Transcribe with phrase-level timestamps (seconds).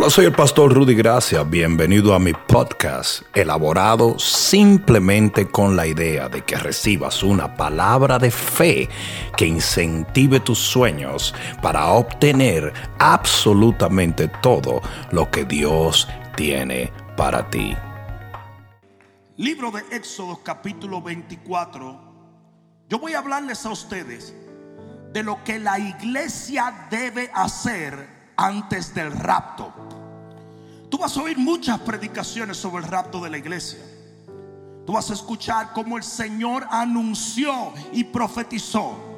[0.00, 1.42] Hola, soy el pastor Rudy Gracia.
[1.42, 8.30] Bienvenido a mi podcast, elaborado simplemente con la idea de que recibas una palabra de
[8.30, 8.88] fe
[9.36, 14.80] que incentive tus sueños para obtener absolutamente todo
[15.12, 17.76] lo que Dios tiene para ti.
[19.36, 22.00] Libro de Éxodo capítulo 24.
[22.88, 24.34] Yo voy a hablarles a ustedes
[25.12, 29.70] de lo que la iglesia debe hacer antes del rapto.
[30.88, 33.78] Tú vas a oír muchas predicaciones sobre el rapto de la iglesia.
[34.86, 39.09] Tú vas a escuchar cómo el Señor anunció y profetizó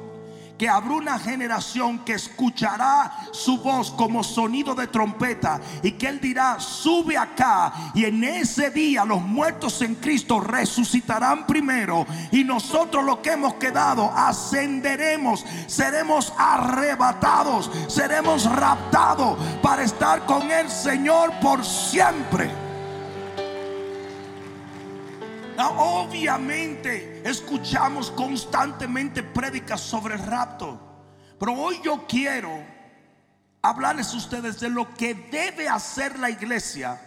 [0.63, 6.21] que habrá una generación que escuchará su voz como sonido de trompeta y que Él
[6.21, 13.03] dirá, sube acá y en ese día los muertos en Cristo resucitarán primero y nosotros
[13.03, 21.65] los que hemos quedado ascenderemos, seremos arrebatados, seremos raptados para estar con el Señor por
[21.65, 22.62] siempre.
[25.57, 30.79] Obviamente escuchamos constantemente prédicas sobre el rapto,
[31.39, 32.63] pero hoy yo quiero
[33.61, 36.99] hablarles a ustedes de lo que debe hacer la iglesia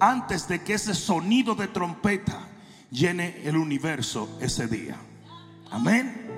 [0.00, 2.48] antes de que ese sonido de trompeta
[2.90, 4.96] llene el universo ese día.
[5.70, 6.28] Amén.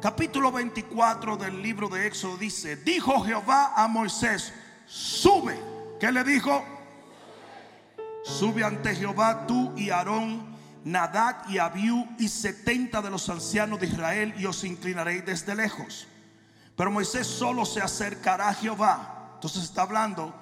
[0.00, 4.52] Capítulo 24 del libro de Éxodo dice, dijo Jehová a Moisés,
[4.86, 5.58] sube.
[5.98, 6.64] ¿Qué le dijo?
[8.22, 10.57] Sube ante Jehová tú y Aarón
[10.90, 16.06] Nadad y Abiú y setenta de los ancianos de Israel y os inclinaréis desde lejos.
[16.76, 19.32] Pero Moisés solo se acercará a Jehová.
[19.34, 20.34] Entonces está hablando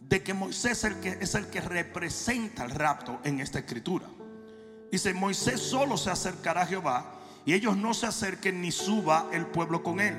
[0.00, 4.06] de que Moisés es el que, es el que representa el rapto en esta escritura.
[4.90, 7.12] Dice, Moisés solo se acercará a Jehová
[7.44, 10.16] y ellos no se acerquen ni suba el pueblo con él.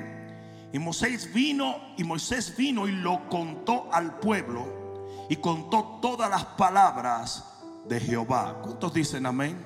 [0.72, 6.44] Y Moisés vino y Moisés vino y lo contó al pueblo y contó todas las
[6.44, 7.57] palabras
[7.88, 8.60] de Jehová.
[8.62, 9.56] ¿Cuántos dicen amén?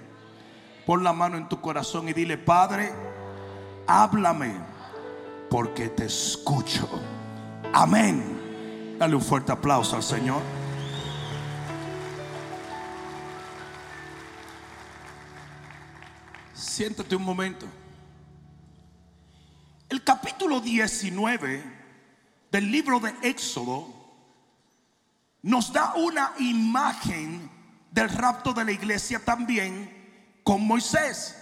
[0.86, 2.92] Pon la mano en tu corazón y dile, Padre,
[3.86, 4.54] háblame
[5.50, 6.88] porque te escucho.
[7.72, 8.96] Amén.
[8.98, 10.42] Dale un fuerte aplauso al Señor.
[16.54, 17.66] Siéntate un momento.
[19.88, 21.62] El capítulo 19
[22.50, 23.86] del libro de Éxodo
[25.42, 27.51] nos da una imagen
[27.92, 31.36] del rapto de la iglesia también con Moisés.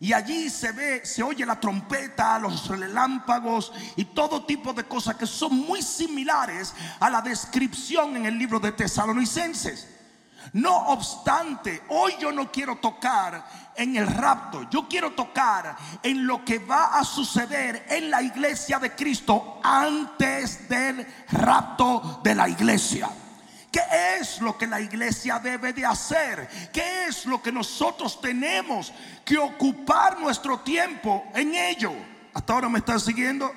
[0.00, 5.16] Y allí se ve, se oye la trompeta, los relámpagos y todo tipo de cosas
[5.16, 9.88] que son muy similares a la descripción en el libro de Tesalonicenses.
[10.52, 16.44] No obstante, hoy yo no quiero tocar en el rapto, yo quiero tocar en lo
[16.44, 23.08] que va a suceder en la iglesia de Cristo antes del rapto de la iglesia.
[23.74, 26.48] ¿Qué es lo que la iglesia debe de hacer?
[26.72, 28.92] ¿Qué es lo que nosotros tenemos
[29.24, 31.92] que ocupar nuestro tiempo en ello?
[32.32, 33.52] ¿Hasta ahora me están siguiendo?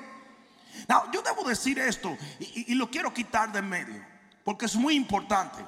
[1.13, 4.03] yo debo decir esto y, y lo quiero quitar de en medio,
[4.43, 5.63] porque es muy importante.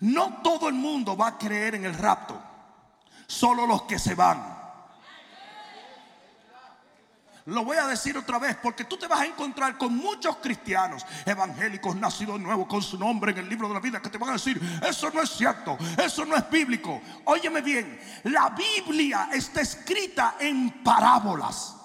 [0.00, 2.42] No todo el mundo va a creer en el rapto,
[3.26, 4.63] solo los que se van.
[7.46, 11.04] Lo voy a decir otra vez porque tú te vas a encontrar con muchos cristianos
[11.26, 14.30] evangélicos nacidos nuevos con su nombre en el libro de la vida que te van
[14.30, 17.02] a decir, eso no es cierto, eso no es bíblico.
[17.24, 21.76] Óyeme bien, la Biblia está escrita en parábolas.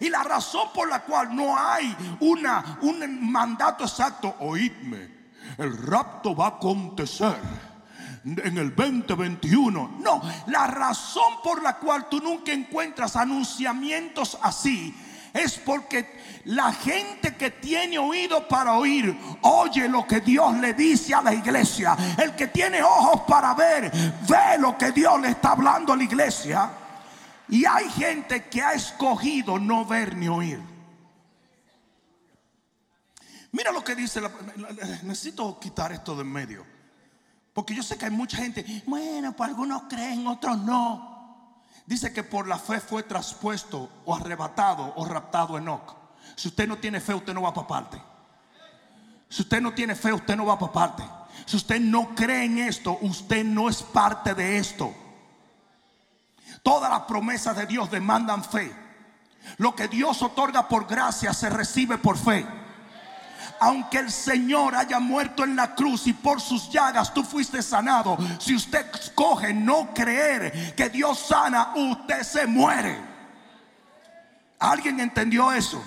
[0.00, 5.08] Y la razón por la cual no hay una, un mandato exacto, oídme,
[5.56, 7.36] el rapto va a acontecer
[8.26, 9.98] en el 2021.
[10.00, 14.94] No, la razón por la cual tú nunca encuentras anunciamientos así
[15.32, 21.14] es porque la gente que tiene oído para oír, oye lo que Dios le dice
[21.14, 21.96] a la iglesia.
[22.18, 23.92] El que tiene ojos para ver,
[24.28, 26.70] ve lo que Dios le está hablando a la iglesia.
[27.48, 30.60] Y hay gente que ha escogido no ver ni oír.
[33.52, 34.20] Mira lo que dice,
[35.02, 36.75] necesito quitar esto de en medio.
[37.56, 41.62] Porque yo sé que hay mucha gente, bueno, pues algunos creen, otros no.
[41.86, 45.96] Dice que por la fe fue traspuesto o arrebatado o raptado Enoch.
[46.34, 48.02] Si usted no tiene fe, usted no va para parte.
[49.30, 51.02] Si usted no tiene fe, usted no va para parte.
[51.46, 54.92] Si usted no cree en esto, usted no es parte de esto.
[56.62, 58.70] Todas las promesas de Dios demandan fe.
[59.56, 62.65] Lo que Dios otorga por gracia se recibe por fe
[63.60, 68.16] aunque el Señor haya muerto en la cruz y por sus llagas tú fuiste sanado,
[68.38, 72.98] si usted escoge no creer que Dios sana, usted se muere.
[74.58, 75.82] ¿Alguien entendió eso?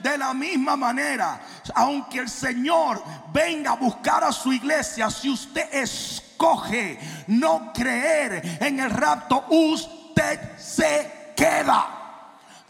[0.00, 1.40] De la misma manera,
[1.74, 8.78] aunque el Señor venga a buscar a su iglesia, si usted escoge no creer en
[8.78, 11.97] el rapto, usted se queda.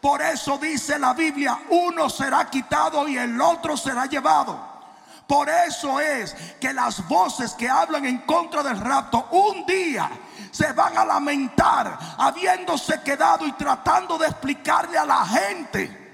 [0.00, 4.79] Por eso dice la Biblia, uno será quitado y el otro será llevado.
[5.27, 10.09] Por eso es que las voces que hablan en contra del rapto un día
[10.50, 16.09] se van a lamentar habiéndose quedado y tratando de explicarle a la gente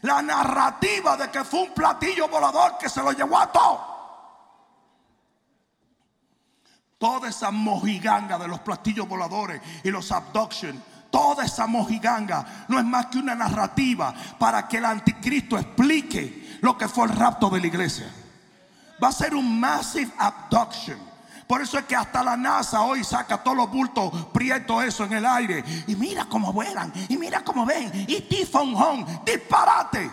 [0.00, 3.92] la narrativa de que fue un platillo volador que se lo llevó a todo.
[6.98, 10.82] Toda esa mojiganga de los platillos voladores y los abduction,
[11.12, 16.76] toda esa mojiganga no es más que una narrativa para que el anticristo explique lo
[16.76, 18.10] que fue el rapto de la iglesia.
[19.02, 20.98] Va a ser un massive abduction.
[21.46, 25.12] Por eso es que hasta la NASA hoy saca todos los bultos prietos eso en
[25.12, 25.62] el aire.
[25.86, 26.90] Y mira cómo vuelan.
[27.08, 27.92] Y mira cómo ven.
[28.08, 29.04] Y tifón home.
[29.26, 30.10] Disparate.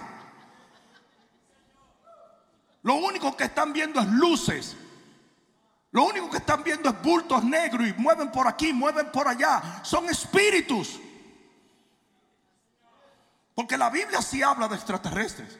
[2.81, 4.75] Lo único que están viendo es luces.
[5.91, 9.81] Lo único que están viendo es bultos negros y mueven por aquí, mueven por allá.
[9.83, 10.99] Son espíritus.
[13.55, 15.57] Porque la Biblia sí habla de extraterrestres.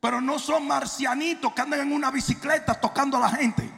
[0.00, 3.70] Pero no son marcianitos que andan en una bicicleta tocando a la gente.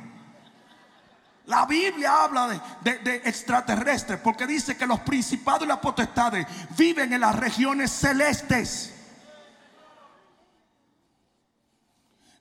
[1.47, 6.47] La Biblia habla de, extraterrestres porque dice que los principados y las potestades
[6.77, 8.95] viven en las regiones celestes.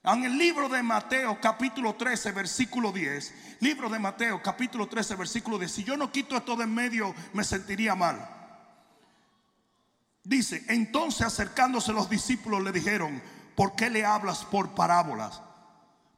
[0.04, 5.58] En el libro de Mateo capítulo 13 versículo 10, libro de Mateo capítulo 13 versículo
[5.58, 8.28] 10, si yo no quito esto de en medio me sentiría mal.
[10.24, 13.22] Dice, entonces acercándose los discípulos le dijeron,
[13.54, 15.40] ¿por qué le hablas por parábolas?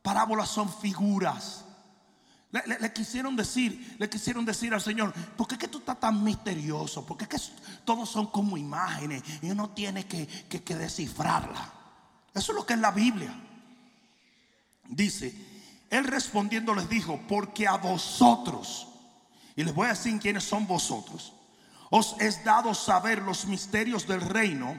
[0.02, 1.64] Parábolas son figuras
[2.62, 7.04] le, quisieron decir, le quisieron decir al Señor, ¿por qué que tú estás tan misterioso?
[7.04, 7.38] ¿Por qué que
[7.84, 11.72] todos son como imágenes y uno tiene que, que descifrarla?
[12.32, 13.34] Eso es lo que es la Biblia.
[14.88, 15.34] Dice,
[15.90, 18.88] él respondiendo les dijo, porque a vosotros,
[19.56, 21.32] y les voy a decir quiénes son vosotros,
[21.90, 24.76] os es dado saber los misterios del reino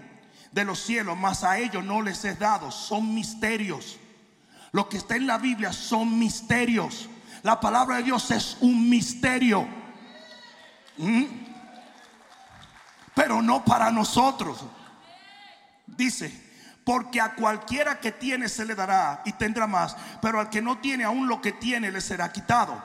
[0.51, 3.97] de los cielos, mas a ellos no les es dado, son misterios.
[4.71, 7.09] Lo que está en la Biblia son misterios.
[7.43, 9.67] La palabra de Dios es un misterio.
[10.97, 11.23] ¿Mm?
[13.13, 14.59] Pero no para nosotros.
[15.87, 16.44] Dice,
[16.85, 20.77] porque a cualquiera que tiene se le dará y tendrá más, pero al que no
[20.77, 22.81] tiene aún lo que tiene le será quitado.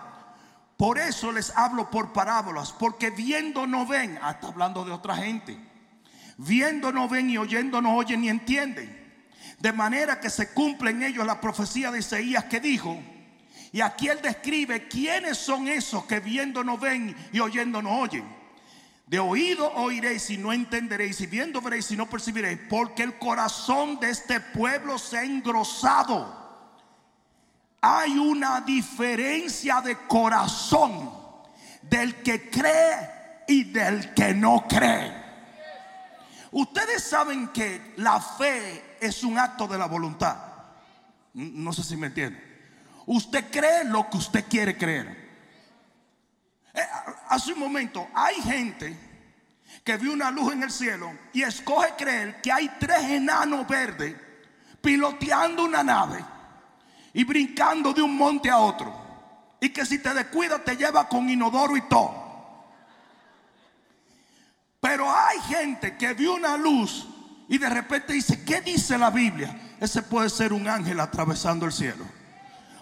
[0.79, 5.15] Por eso les hablo por parábolas, porque viendo no ven, ah, está hablando de otra
[5.15, 5.61] gente.
[6.39, 8.99] Viendo no ven y oyendo no oyen ni entienden.
[9.59, 12.99] De manera que se cumple en ellos la profecía de Isaías que dijo,
[13.73, 18.40] y aquí él describe quiénes son esos que viendo no ven y oyendo no oyen.
[19.11, 23.99] De oído oiréis y no entenderéis, y viendo veréis y no percibiréis, porque el corazón
[23.99, 26.39] de este pueblo se ha engrosado.
[27.81, 31.11] Hay una diferencia de corazón
[31.83, 35.13] del que cree y del que no cree.
[36.53, 40.37] Ustedes saben que la fe es un acto de la voluntad.
[41.35, 42.41] No sé si me entienden.
[43.07, 45.20] Usted cree lo que usted quiere creer.
[46.75, 46.81] Eh,
[47.29, 48.97] hace un momento, hay gente
[49.85, 54.15] que vio una luz en el cielo y escoge creer que hay tres enanos verdes
[54.81, 56.25] piloteando una nave
[57.13, 59.09] y brincando de un monte a otro.
[59.61, 62.21] Y que si te descuidas te lleva con inodoro y todo.
[64.81, 67.07] Pero hay gente que vio una luz
[67.49, 69.75] y de repente dice, ¿qué dice la Biblia?
[69.81, 72.05] Ese puede ser un ángel atravesando el cielo.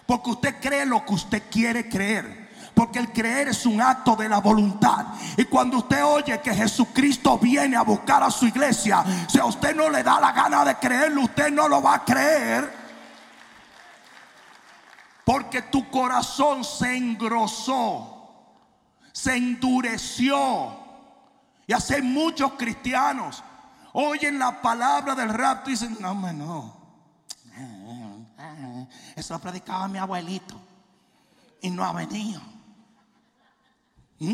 [0.05, 2.48] Porque usted cree lo que usted quiere creer.
[2.79, 5.07] Porque el creer es un acto de la voluntad.
[5.35, 9.75] Y cuando usted oye que Jesucristo viene a buscar a su iglesia, si a usted
[9.75, 12.73] no le da la gana de creerlo, usted no lo va a creer.
[15.25, 18.55] Porque tu corazón se engrosó,
[19.11, 20.71] se endureció.
[21.67, 23.43] Y hace muchos cristianos
[23.91, 26.77] oyen la palabra del rapto y dicen, no, no.
[29.17, 30.55] Eso lo predicaba mi abuelito.
[31.61, 32.39] Y no ha venido.
[34.19, 34.33] ¿Mm?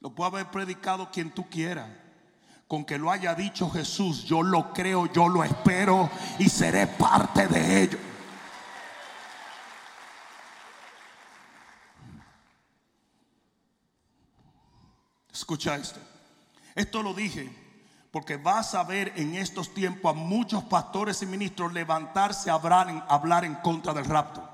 [0.00, 1.88] Lo puede haber predicado quien tú quieras.
[2.66, 7.46] Con que lo haya dicho Jesús, yo lo creo, yo lo espero y seré parte
[7.46, 7.98] de ello.
[15.30, 16.00] Escucha esto.
[16.74, 17.62] Esto lo dije
[18.12, 22.90] porque vas a ver en estos tiempos a muchos pastores y ministros levantarse a hablar
[22.90, 24.51] en, hablar en contra del rapto.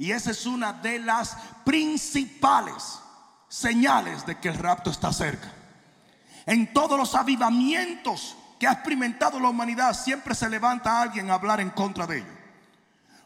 [0.00, 3.00] Y esa es una de las principales
[3.48, 5.52] señales de que el rapto está cerca.
[6.46, 11.60] En todos los avivamientos que ha experimentado la humanidad, siempre se levanta alguien a hablar
[11.60, 12.30] en contra de ellos.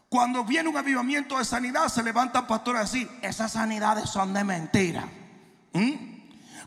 [0.09, 5.07] Cuando viene un avivamiento de sanidad, se levantan pastores así, esas sanidades son de mentira.
[5.71, 5.93] ¿Mm?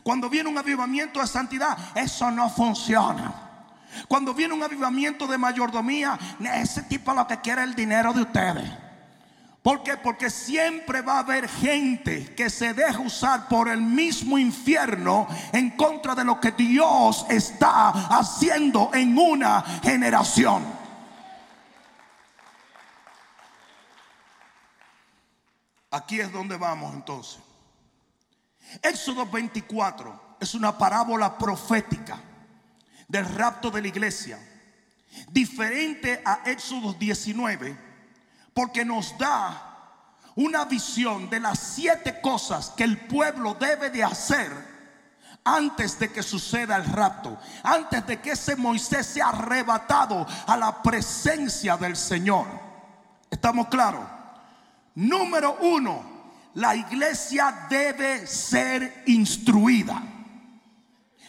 [0.01, 3.31] Cuando viene un avivamiento de santidad, eso no funciona.
[4.07, 6.17] Cuando viene un avivamiento de mayordomía,
[6.55, 8.88] ese tipo lo que quiere es el dinero de ustedes.
[9.61, 9.97] ¿Por qué?
[9.97, 15.71] Porque siempre va a haber gente que se deja usar por el mismo infierno en
[15.71, 20.63] contra de lo que Dios está haciendo en una generación.
[25.91, 27.39] Aquí es donde vamos entonces.
[28.81, 32.21] Éxodo 24 es una parábola profética
[33.07, 34.39] del rapto de la iglesia,
[35.31, 37.88] diferente a Éxodo 19,
[38.59, 39.53] porque nos da
[40.35, 44.51] una visión de las siete cosas que el pueblo debe de hacer
[45.45, 50.83] antes de que suceda el rapto, antes de que ese Moisés sea arrebatado a la
[50.83, 52.47] presencia del Señor.
[53.31, 54.05] ¿Estamos claros?
[54.93, 56.03] Número uno,
[56.55, 60.03] la iglesia debe ser instruida.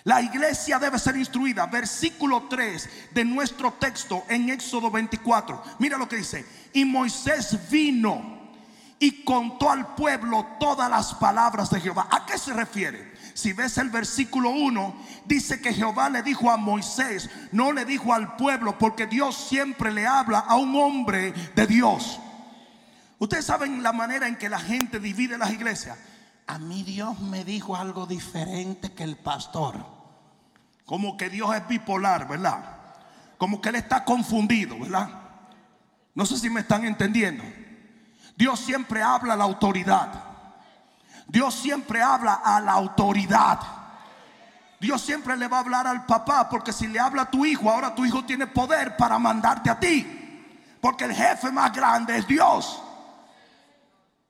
[0.04, 1.66] La iglesia debe ser instruida.
[1.66, 5.62] Versículo 3 de nuestro texto en Éxodo 24.
[5.78, 6.44] Mira lo que dice.
[6.72, 8.40] Y Moisés vino
[8.98, 12.08] y contó al pueblo todas las palabras de Jehová.
[12.10, 13.12] ¿A qué se refiere?
[13.34, 18.12] Si ves el versículo 1, dice que Jehová le dijo a Moisés, no le dijo
[18.12, 22.20] al pueblo, porque Dios siempre le habla a un hombre de Dios.
[23.18, 25.96] Ustedes saben la manera en que la gente divide las iglesias.
[26.50, 29.86] A mí Dios me dijo algo diferente que el pastor.
[30.84, 32.76] Como que Dios es bipolar, ¿verdad?
[33.38, 35.10] Como que Él está confundido, ¿verdad?
[36.12, 37.44] No sé si me están entendiendo.
[38.36, 40.12] Dios siempre habla a la autoridad.
[41.28, 43.60] Dios siempre habla a la autoridad.
[44.80, 47.70] Dios siempre le va a hablar al papá, porque si le habla a tu hijo,
[47.70, 50.74] ahora tu hijo tiene poder para mandarte a ti.
[50.80, 52.82] Porque el jefe más grande es Dios.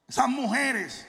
[0.07, 1.07] Esas mujeres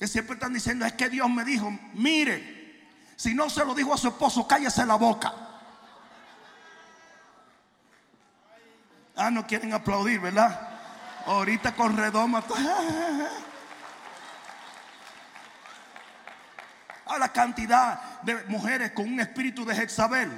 [0.00, 3.92] que siempre están diciendo, es que Dios me dijo, mire, si no se lo dijo
[3.92, 5.30] a su esposo, cállese la boca.
[9.14, 10.58] Ah, no quieren aplaudir, ¿verdad?
[11.26, 12.42] Ahorita con redoma.
[17.04, 20.32] A la cantidad de mujeres con un espíritu de Jezabel.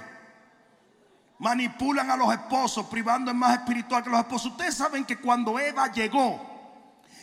[1.39, 4.51] Manipulan a los esposos, privando en más espiritual que los esposos.
[4.51, 6.52] Ustedes saben que cuando Eva llegó,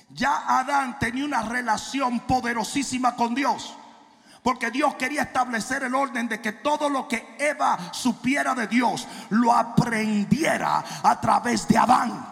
[0.10, 3.76] ya Adán tenía una relación poderosísima con Dios.
[4.42, 9.08] Porque Dios quería establecer el orden de que todo lo que Eva supiera de Dios
[9.30, 12.26] lo aprendiera a través de Adán.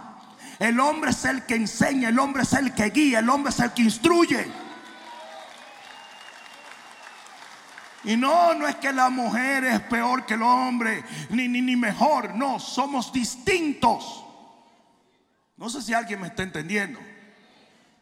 [0.58, 3.60] El hombre es el que enseña, el hombre es el que guía, el hombre es
[3.60, 4.48] el que instruye.
[8.06, 11.76] Y no, no es que la mujer es peor que el hombre, ni, ni, ni
[11.76, 14.24] mejor, no, somos distintos.
[15.58, 17.00] No sé si alguien me está entendiendo.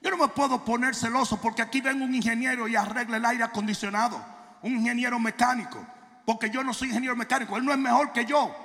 [0.06, 3.44] Yo no me puedo poner celoso porque aquí ven un ingeniero y arregla el aire
[3.44, 4.24] acondicionado,
[4.62, 5.84] un ingeniero mecánico,
[6.28, 8.56] porque yo no soy ingeniero mecánico, él no es mejor que yo,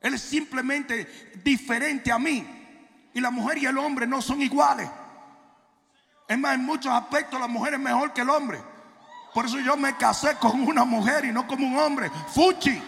[0.00, 2.44] él es simplemente diferente a mí.
[3.14, 4.90] Y la mujer y el hombre no son iguales.
[6.26, 8.60] Es más, en muchos aspectos la mujer es mejor que el hombre.
[9.32, 12.10] Por eso yo me casé con una mujer y no como un hombre.
[12.26, 12.82] Fuchi.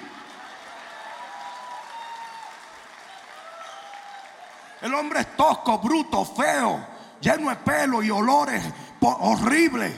[4.81, 6.92] El hombre es tosco, bruto, feo
[7.23, 8.63] lleno de pelo y olores
[9.01, 9.95] horribles.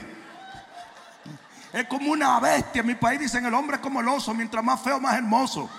[1.73, 2.79] Es como una bestia.
[2.79, 5.69] En mi país dicen el hombre es como el oso, mientras más feo, más hermoso.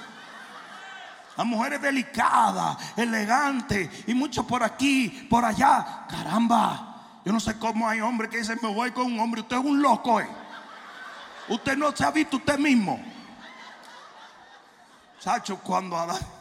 [1.37, 6.07] La mujer es delicada, elegante y mucho por aquí, por allá.
[6.11, 9.43] Caramba, yo no sé cómo hay hombres que dicen me voy con un hombre.
[9.43, 10.29] Usted es un loco, ¿eh?
[11.49, 13.01] Usted no se ha visto usted mismo.
[15.21, 16.36] Chacho, cuando Adán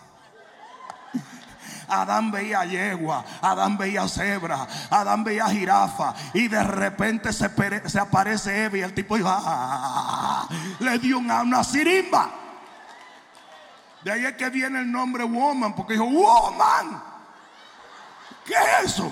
[1.87, 6.13] Adán veía yegua, Adán veía cebra, Adán veía jirafa.
[6.33, 7.45] Y de repente se,
[7.99, 10.47] aparece Eva y el tipo dijo, ah",
[10.79, 12.29] le dio una, una sirimba.
[14.03, 17.01] De ahí es que viene el nombre woman, porque dijo, woman.
[18.45, 19.11] ¿Qué es eso?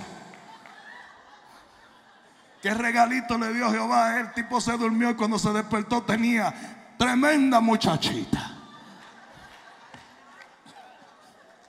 [2.63, 4.19] ¿Qué regalito le dio Jehová?
[4.19, 6.53] El tipo se durmió y cuando se despertó tenía
[6.97, 8.51] tremenda muchachita.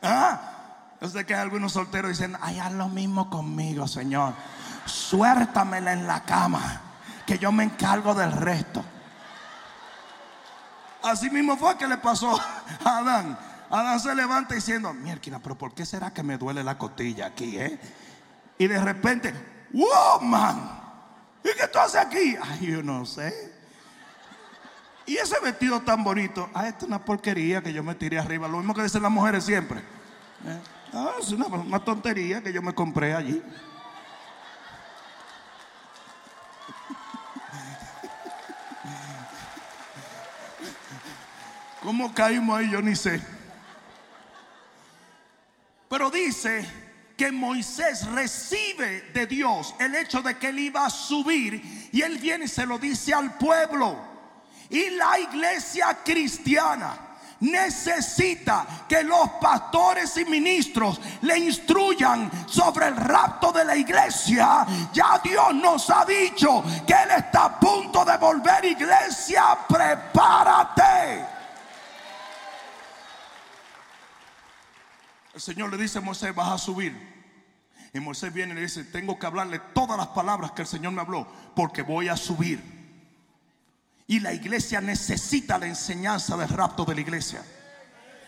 [0.00, 0.53] ¿Ah?
[1.04, 4.32] Yo sé que algunos solteros dicen, ay, haz lo mismo conmigo, Señor.
[4.86, 6.80] Suértamela en la cama,
[7.26, 8.82] que yo me encargo del resto.
[11.02, 12.40] Así mismo fue que le pasó
[12.86, 13.38] a Adán.
[13.68, 17.58] Adán se levanta diciendo, mierda, pero ¿por qué será que me duele la costilla aquí,
[17.58, 17.78] eh?
[18.56, 19.34] Y de repente,
[19.74, 20.80] woman,
[21.44, 22.34] ¿y qué tú haces aquí?
[22.42, 23.52] Ay, yo no sé.
[25.04, 28.48] Y ese vestido tan bonito, ah, esta es una porquería que yo me tiré arriba.
[28.48, 29.80] Lo mismo que dicen las mujeres siempre.
[30.46, 30.60] Eh,
[30.94, 33.42] ah, es una, una tontería que yo me compré allí.
[41.82, 42.70] ¿Cómo caímos ahí?
[42.70, 43.20] Yo ni sé.
[45.88, 46.66] Pero dice
[47.16, 52.18] que Moisés recibe de Dios el hecho de que él iba a subir y él
[52.18, 53.96] viene y se lo dice al pueblo.
[54.70, 56.98] Y la iglesia cristiana
[57.44, 64.66] necesita que los pastores y ministros le instruyan sobre el rapto de la iglesia.
[64.92, 69.58] Ya Dios nos ha dicho que Él está a punto de volver iglesia.
[69.68, 71.24] Prepárate.
[75.34, 77.14] El Señor le dice a Moisés, vas a subir.
[77.92, 80.92] Y Moisés viene y le dice, tengo que hablarle todas las palabras que el Señor
[80.92, 82.73] me habló, porque voy a subir.
[84.06, 87.42] Y la iglesia necesita la enseñanza del rapto de la iglesia.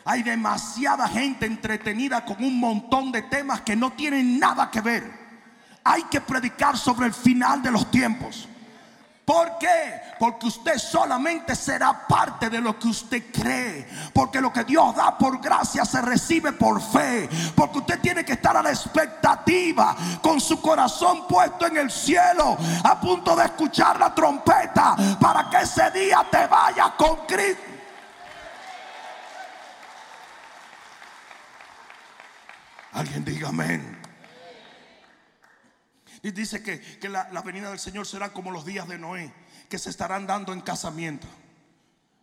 [0.05, 5.11] Hay demasiada gente entretenida con un montón de temas que no tienen nada que ver.
[5.85, 8.49] Hay que predicar sobre el final de los tiempos.
[9.27, 10.01] ¿Por qué?
[10.21, 13.85] Porque usted solamente será parte de lo que usted cree.
[14.15, 17.29] Porque lo que Dios da por gracia se recibe por fe.
[17.57, 22.57] Porque usted tiene que estar a la expectativa, con su corazón puesto en el cielo,
[22.85, 27.63] a punto de escuchar la trompeta, para que ese día te vaya con Cristo.
[32.93, 34.06] Alguien diga amén.
[36.27, 39.33] Y dice que, la, venida del Señor será como los días de Noé,
[39.69, 41.29] que se estarán dando en casamiento.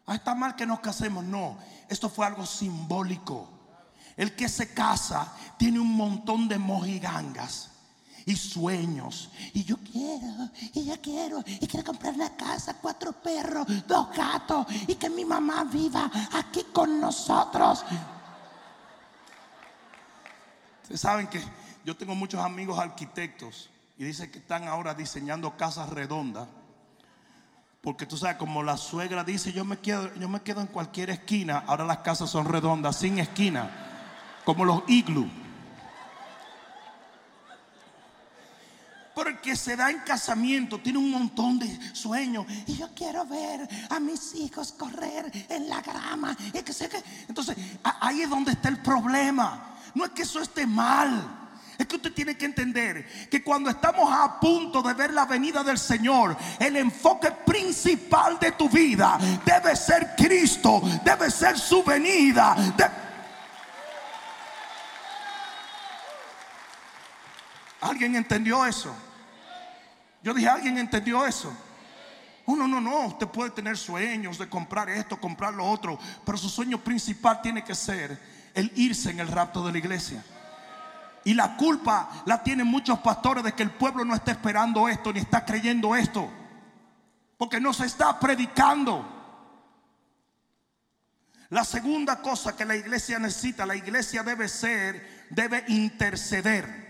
[0.05, 1.24] Ah, está mal que nos casemos.
[1.24, 1.57] No,
[1.88, 3.48] esto fue algo simbólico.
[4.17, 7.72] El que se casa tiene un montón de mojigangas
[8.25, 9.31] y sueños.
[9.53, 14.67] Y yo quiero, y yo quiero, y quiero comprar una casa, cuatro perros, dos gatos,
[14.86, 17.86] y que mi mamá viva aquí con nosotros.
[20.81, 21.41] Ustedes saben que
[21.86, 26.48] yo tengo muchos amigos arquitectos y dice que están ahora diseñando casas redondas.
[27.81, 31.09] Porque tú sabes, como la suegra dice, yo me quedo, yo me quedo en cualquier
[31.09, 33.70] esquina, ahora las casas son redondas, sin esquina,
[34.46, 35.29] como los iglú.
[39.13, 42.48] Porque se da en casamiento tiene un montón de sueños.
[42.65, 46.35] Y yo quiero ver a mis hijos correr en la grama.
[46.35, 46.63] Que...
[47.27, 49.77] Entonces, ahí es donde está el problema.
[49.94, 51.43] No es que eso esté mal.
[51.83, 55.65] Es que usted tiene que entender que cuando estamos a punto de ver la venida
[55.65, 62.55] del Señor, el enfoque principal de tu vida debe ser Cristo, debe ser su venida.
[67.81, 68.96] ¿Alguien entendió eso?
[70.22, 71.53] Yo dije, ¿alguien entendió eso?
[72.46, 73.07] Oh, no, no, no.
[73.07, 77.61] Usted puede tener sueños de comprar esto, comprar lo otro, pero su sueño principal tiene
[77.61, 78.17] que ser
[78.53, 80.24] el irse en el rapto de la iglesia.
[81.25, 85.14] Y la culpa la tienen muchos pastores de que el pueblo no está esperando esto
[85.14, 86.29] ni está creyendo esto.
[87.38, 89.09] Porque no se está predicando.
[91.50, 96.83] La segunda cosa que la iglesia necesita, la iglesia debe ser, debe interceder.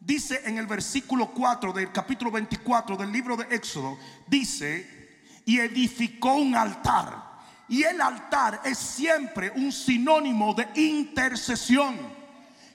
[0.00, 5.12] Dice en el versículo 4 del capítulo 24 del libro de Éxodo, dice,
[5.44, 7.30] y edificó un altar.
[7.68, 12.21] Y el altar es siempre un sinónimo de intercesión.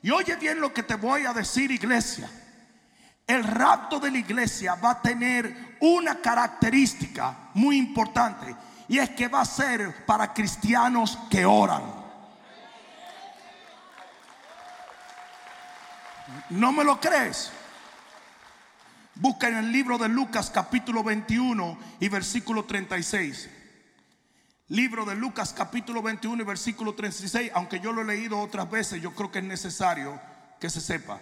[0.07, 2.31] Y oye bien lo que te voy a decir, iglesia.
[3.27, 8.55] El rapto de la iglesia va a tener una característica muy importante.
[8.87, 11.83] Y es que va a ser para cristianos que oran.
[16.51, 17.51] ¿No me lo crees?
[19.15, 23.49] Busca en el libro de Lucas capítulo 21 y versículo 36.
[24.69, 29.01] Libro de Lucas capítulo 21 y versículo 36, aunque yo lo he leído otras veces,
[29.01, 30.19] yo creo que es necesario
[30.59, 31.21] que se sepa.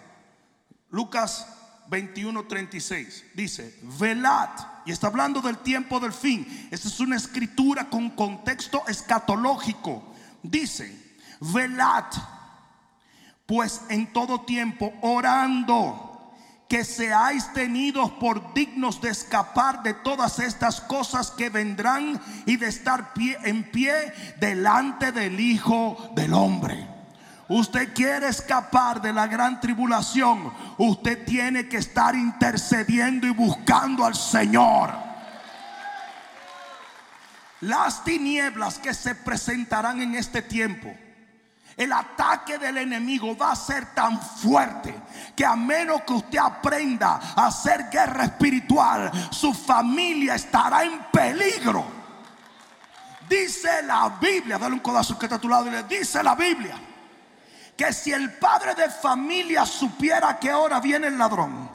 [0.90, 1.46] Lucas
[1.88, 4.48] 21, 36 dice, velad,
[4.84, 6.68] y está hablando del tiempo del fin.
[6.72, 10.02] Esta es una escritura con contexto escatológico.
[10.42, 12.06] Dice, velad,
[13.46, 16.15] pues en todo tiempo orando
[16.68, 22.66] que seáis tenidos por dignos de escapar de todas estas cosas que vendrán y de
[22.66, 23.94] estar pie, en pie
[24.40, 26.88] delante del Hijo del Hombre.
[27.48, 34.16] Usted quiere escapar de la gran tribulación, usted tiene que estar intercediendo y buscando al
[34.16, 34.92] Señor.
[37.60, 40.92] Las tinieblas que se presentarán en este tiempo
[41.76, 44.94] el ataque del enemigo va a ser tan fuerte
[45.34, 51.84] que a menos que usted aprenda a hacer guerra espiritual, su familia estará en peligro.
[53.28, 56.34] Dice la Biblia, dale un codazo que está a tu lado y le dice la
[56.34, 56.80] Biblia
[57.76, 61.70] que si el padre de familia supiera que ahora viene el ladrón,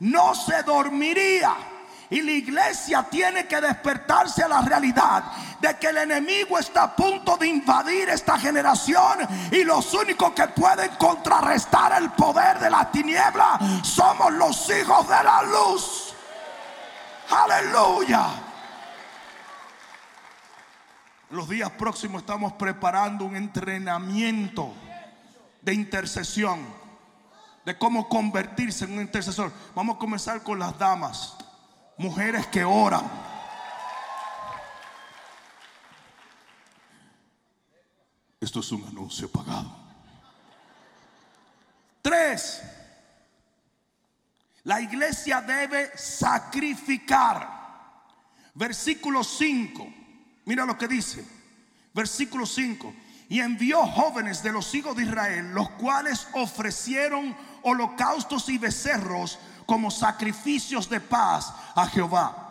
[0.00, 1.54] no se dormiría.
[2.10, 5.24] Y la iglesia tiene que despertarse a la realidad
[5.60, 9.18] de que el enemigo está a punto de invadir esta generación
[9.50, 15.24] y los únicos que pueden contrarrestar el poder de la tiniebla somos los hijos de
[15.24, 16.14] la luz.
[17.30, 18.26] Aleluya.
[21.30, 24.72] Los días próximos estamos preparando un entrenamiento
[25.60, 26.64] de intercesión,
[27.64, 29.52] de cómo convertirse en un intercesor.
[29.74, 31.36] Vamos a comenzar con las damas,
[31.98, 33.10] mujeres que oran.
[38.40, 39.74] Esto es un anuncio pagado.
[42.02, 42.62] Tres,
[44.64, 47.56] la iglesia debe sacrificar.
[48.54, 49.94] Versículo 5.
[50.44, 51.24] Mira lo que dice.
[51.92, 52.94] Versículo 5
[53.28, 59.90] y envió jóvenes de los hijos de Israel, los cuales ofrecieron holocaustos y becerros como
[59.90, 62.44] sacrificios de paz a Jehová.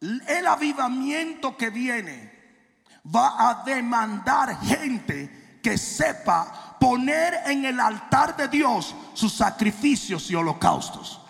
[0.00, 2.32] El avivamiento que viene
[3.14, 10.34] va a demandar gente que sepa poner en el altar de Dios sus sacrificios y
[10.34, 11.20] holocaustos.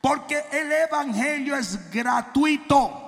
[0.00, 3.06] Porque el Evangelio es gratuito.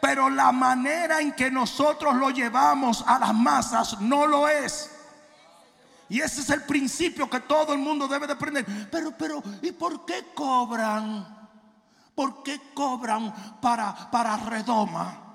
[0.00, 4.90] Pero la manera en que nosotros lo llevamos a las masas no lo es.
[6.10, 8.66] Y ese es el principio que todo el mundo debe de aprender.
[8.90, 11.48] Pero, pero, ¿y por qué cobran?
[12.16, 15.30] ¿Por qué cobran para, para redoma?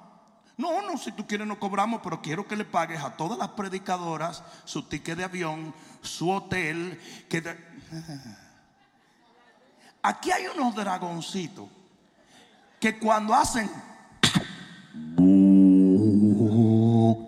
[0.57, 3.49] No, no, si tú quieres no cobramos, pero quiero que le pagues a todas las
[3.49, 6.99] predicadoras su ticket de avión, su hotel.
[7.29, 7.41] Que
[10.01, 11.69] Aquí hay unos dragoncitos
[12.81, 13.69] que cuando hacen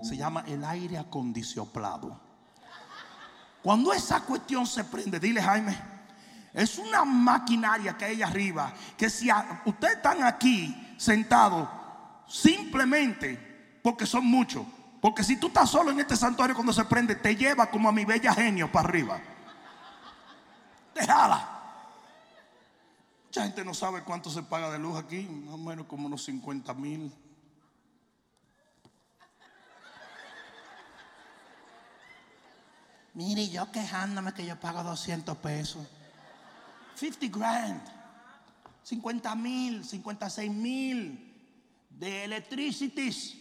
[0.03, 2.26] se llama el aire acondicionado.
[3.67, 5.77] Cuando esa cuestión se prende, dile Jaime,
[6.53, 9.29] es una maquinaria que hay arriba, que si
[9.65, 11.67] ustedes están aquí sentados,
[12.29, 14.65] simplemente porque son muchos,
[15.01, 17.91] porque si tú estás solo en este santuario cuando se prende, te lleva como a
[17.91, 19.19] mi bella genio para arriba.
[20.95, 21.49] Déjala.
[23.25, 26.23] Mucha gente no sabe cuánto se paga de luz aquí, más o menos como unos
[26.23, 27.11] 50 mil.
[33.17, 35.83] Mire, yo quejándome que yo pago 200 pesos.
[36.93, 37.81] 50 grand.
[38.83, 41.33] 50 mil, 56 mil
[41.89, 43.35] de electricities.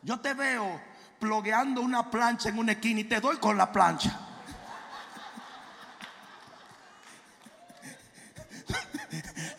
[0.00, 0.80] Yo te veo
[1.18, 4.18] plogueando una plancha en una esquina y te doy con la plancha.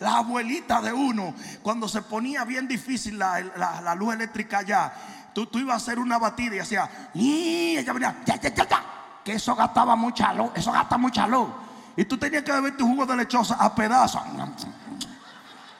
[0.00, 4.92] La abuelita de uno, cuando se ponía bien difícil la, la luz eléctrica allá,
[5.46, 8.16] tú, ibas a hacer una batida y hacía, y ella venía,
[9.24, 11.48] que eso gastaba mucha luz, eso gasta mucha luz.
[11.96, 14.22] Y tú tenías que beber tu jugo de lechosa a pedazos.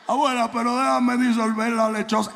[0.06, 2.32] Abuela, pero déjame disolver la lechosa.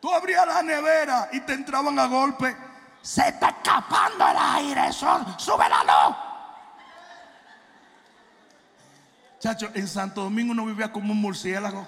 [0.00, 2.56] Tú abrías la nevera y te entraban a golpe.
[3.02, 6.16] Se está escapando el aire, eso, sube la luz.
[9.40, 11.84] Chacho, en Santo Domingo uno vivía como un murciélago.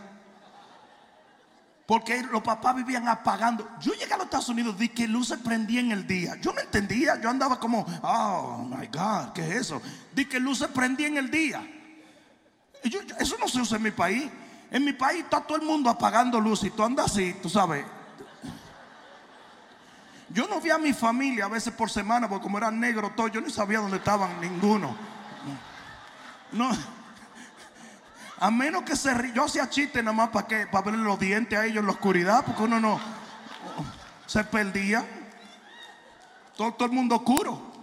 [1.87, 3.68] Porque los papás vivían apagando.
[3.81, 6.37] Yo llegué a los Estados Unidos y que luces prendían el día.
[6.40, 7.20] Yo no entendía.
[7.20, 9.83] Yo andaba como, oh my God, ¿qué es eso?
[10.12, 11.62] Di que luces prendían el día.
[13.18, 14.31] eso no se usa en mi país.
[14.70, 17.85] En mi país está todo el mundo apagando luces y tú andas así, tú sabes.
[20.31, 23.31] Yo no vi a mi familia a veces por semana, porque como eran negros todos,
[23.31, 24.97] yo ni sabía dónde estaban ninguno.
[26.51, 26.70] No.
[28.40, 29.33] A menos que se ríe.
[29.33, 31.92] Yo hacía chiste nada más para que para verle los dientes a ellos en la
[31.92, 33.01] oscuridad, porque uno no
[34.27, 35.05] se perdía.
[36.57, 37.75] Todo, todo el mundo oscuro.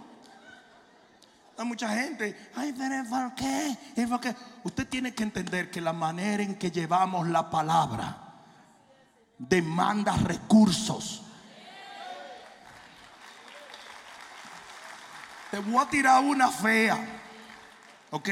[1.58, 3.76] Hay mucha gente, ay, pero ¿por qué?
[4.08, 4.34] ¿por qué?
[4.64, 8.16] Usted tiene que entender que la manera en que llevamos la palabra
[9.38, 11.22] demanda recursos.
[15.50, 16.98] Te voy a tirar una fea,
[18.10, 18.28] ¿ok?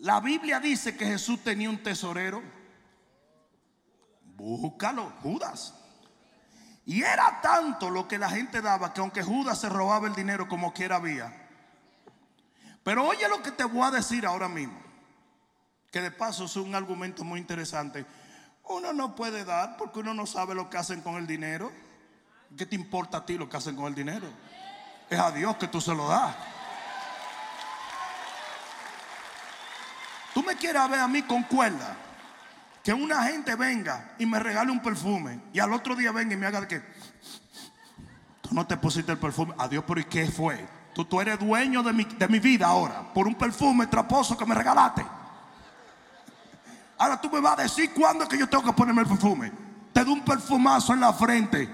[0.00, 2.42] La Biblia dice que Jesús tenía un tesorero.
[4.22, 5.74] Búscalo, Judas.
[6.86, 10.48] Y era tanto lo que la gente daba que aunque Judas se robaba el dinero
[10.48, 11.48] como quiera había.
[12.82, 14.80] Pero oye lo que te voy a decir ahora mismo.
[15.92, 18.06] Que de paso es un argumento muy interesante.
[18.64, 21.70] Uno no puede dar porque uno no sabe lo que hacen con el dinero.
[22.56, 24.28] ¿Qué te importa a ti lo que hacen con el dinero?
[25.10, 26.34] Es a Dios que tú se lo das.
[30.36, 31.96] Me quiera ver a mí con cuerda,
[32.82, 36.36] que una gente venga y me regale un perfume y al otro día venga y
[36.36, 36.82] me haga de que
[38.40, 39.54] tú no te pusiste el perfume.
[39.58, 40.66] Adiós, pero ¿y qué fue?
[40.94, 44.46] Tú, tú eres dueño de mi, de mi vida ahora por un perfume traposo que
[44.46, 45.04] me regalaste.
[46.98, 49.50] Ahora tú me vas a decir cuándo es que yo tengo que ponerme el perfume.
[49.92, 51.68] Te doy un perfumazo en la frente.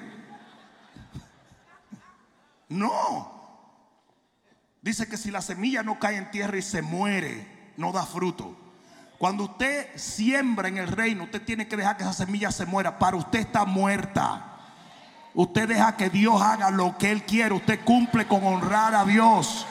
[2.68, 3.34] No.
[4.82, 8.56] Dice que si la semilla no cae en tierra y se muere, no da fruto.
[9.18, 12.98] Cuando usted siembra en el reino, usted tiene que dejar que esa semilla se muera.
[12.98, 14.52] Para usted está muerta.
[15.34, 17.54] Usted deja que Dios haga lo que Él quiere.
[17.54, 19.66] Usted cumple con honrar a Dios.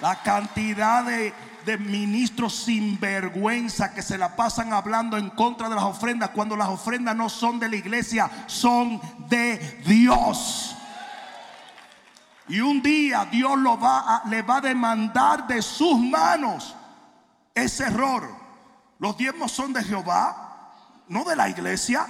[0.00, 5.74] La cantidad de, de ministros sin vergüenza que se la pasan hablando en contra de
[5.74, 10.76] las ofrendas cuando las ofrendas no son de la iglesia, son de Dios.
[12.48, 16.74] Y un día Dios lo va a, le va a demandar de sus manos
[17.54, 18.28] ese error.
[18.98, 20.72] Los diezmos son de Jehová,
[21.08, 22.06] no de la iglesia.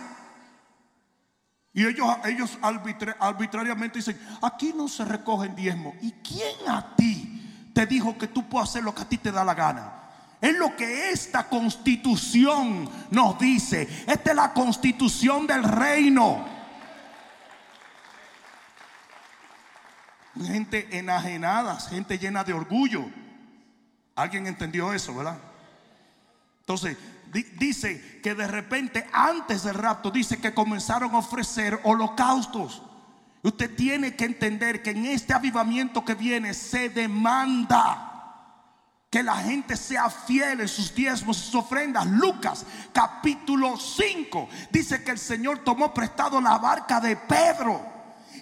[1.75, 5.95] Y ellos, ellos arbitrariamente dicen, aquí no se recogen diezmos.
[6.03, 9.33] ¿Y quién a ti te dijo que tú puedes hacer lo que a ti te
[9.33, 9.93] da la gana?
[10.41, 13.89] Es lo que esta constitución nos dice.
[14.07, 16.45] Esta es la constitución del reino.
[20.41, 23.05] Gente enajenada, gente llena de orgullo.
[24.15, 25.39] ¿Alguien entendió eso, verdad?
[26.61, 26.97] Entonces,
[27.59, 32.83] dice que de repente, antes del rapto, dice que comenzaron a ofrecer holocaustos.
[33.43, 38.09] Usted tiene que entender que en este avivamiento que viene se demanda
[39.11, 42.07] que la gente sea fiel en sus diezmos y sus ofrendas.
[42.07, 42.65] Lucas
[42.95, 47.92] capítulo 5 dice que el Señor tomó prestado la barca de Pedro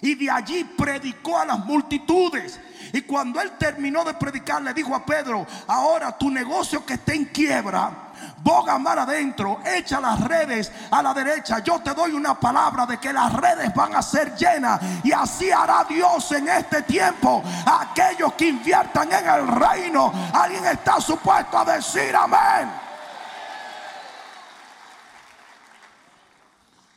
[0.01, 2.59] y de allí predicó a las multitudes.
[2.93, 7.13] Y cuando él terminó de predicar, le dijo a Pedro, ahora tu negocio que está
[7.13, 8.11] en quiebra,
[8.43, 11.59] boga mar adentro, echa las redes a la derecha.
[11.59, 14.81] Yo te doy una palabra de que las redes van a ser llenas.
[15.03, 20.11] Y así hará Dios en este tiempo aquellos que inviertan en el reino.
[20.33, 22.90] Alguien está supuesto a decir amén.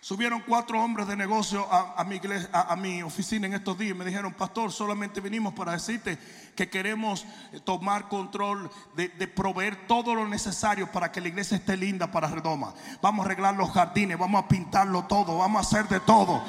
[0.05, 2.21] Subieron cuatro hombres de negocio a, mi
[2.53, 6.19] a, mi oficina en estos días y me dijeron, pastor, solamente vinimos para decirte
[6.55, 7.25] que queremos
[7.65, 12.29] tomar control de, de, proveer todo lo necesario para que la iglesia esté linda para
[12.29, 12.75] Redoma.
[13.01, 16.45] Vamos a arreglar los jardines, vamos a pintarlo todo, vamos a hacer de todo.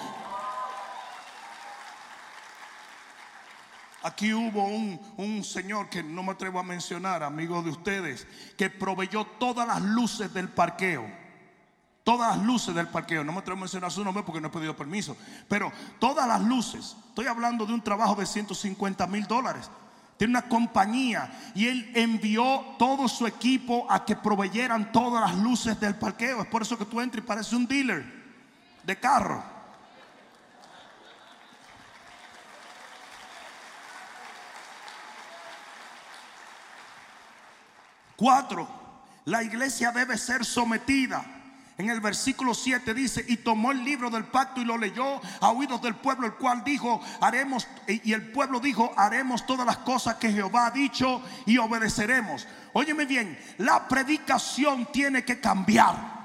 [4.04, 8.70] Aquí hubo un, un, señor que no me atrevo a mencionar, amigo de ustedes, que
[8.70, 11.24] proveyó todas las luces del parqueo
[12.06, 14.52] Todas las luces del parqueo, no me atrevo a mencionar su nombre porque no he
[14.52, 15.18] pedido permiso,
[15.50, 19.72] pero todas las luces, estoy hablando de un trabajo de 150 mil dólares.
[20.16, 25.80] Tiene una compañía y él envió todo su equipo a que proveyeran todas las luces
[25.80, 26.44] del parqueo.
[26.44, 28.06] Es por eso que tú entras y pareces un dealer
[28.84, 29.44] de carro.
[38.16, 38.68] Cuatro,
[39.26, 41.26] la iglesia debe ser sometida
[41.78, 45.50] en el versículo 7 dice, y tomó el libro del pacto y lo leyó a
[45.50, 50.16] oídos del pueblo, el cual dijo, haremos, y el pueblo dijo, haremos todas las cosas
[50.16, 52.48] que Jehová ha dicho y obedeceremos.
[52.72, 56.16] Óyeme bien, la predicación tiene que cambiar.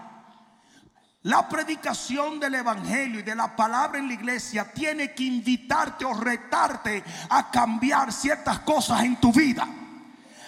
[1.22, 6.14] La predicación del Evangelio y de la palabra en la iglesia tiene que invitarte o
[6.14, 9.68] retarte a cambiar ciertas cosas en tu vida.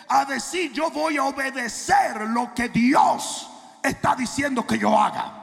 [0.09, 3.52] A decir, yo voy a obedecer lo que Dios
[3.83, 5.43] está diciendo que yo haga.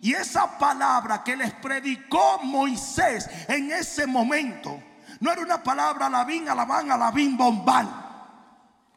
[0.00, 4.80] Y esa palabra que les predicó Moisés en ese momento
[5.20, 7.88] no era una palabra alabín, alabán, alabín, bombal.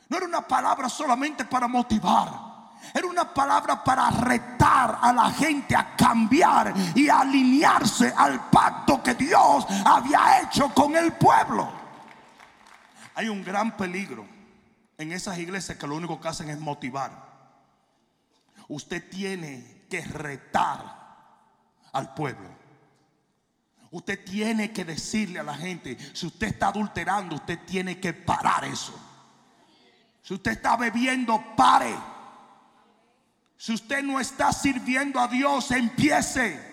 [0.09, 2.49] No era una palabra solamente para motivar.
[2.93, 9.13] Era una palabra para retar a la gente a cambiar y alinearse al pacto que
[9.13, 11.69] Dios había hecho con el pueblo.
[13.15, 14.25] Hay un gran peligro
[14.97, 17.28] en esas iglesias que lo único que hacen es motivar.
[18.69, 20.99] Usted tiene que retar
[21.91, 22.49] al pueblo.
[23.91, 28.63] Usted tiene que decirle a la gente, si usted está adulterando, usted tiene que parar
[28.65, 28.97] eso.
[30.21, 31.95] Si usted está bebiendo, pare.
[33.58, 36.67] Si usted no está sirviendo a Dios, empiece.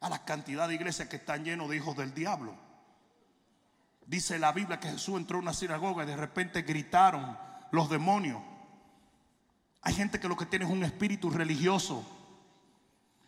[0.00, 2.54] A la cantidad de iglesias que están llenos de hijos del diablo.
[4.04, 8.40] Dice la Biblia que Jesús entró a una sinagoga y de repente gritaron los demonios.
[9.82, 12.04] Hay gente que lo que tiene es un espíritu religioso.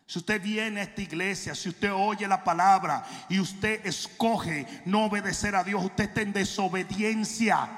[0.07, 5.07] Si usted viene a esta iglesia, si usted oye la palabra y usted escoge no
[5.07, 7.68] obedecer a Dios, usted está en desobediencia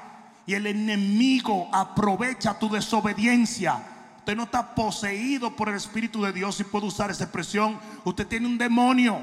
[0.45, 3.81] y el enemigo aprovecha tu desobediencia.
[4.19, 7.79] Usted no está poseído por el Espíritu de Dios, si puedo usar esa expresión.
[8.03, 9.19] Usted tiene un demonio.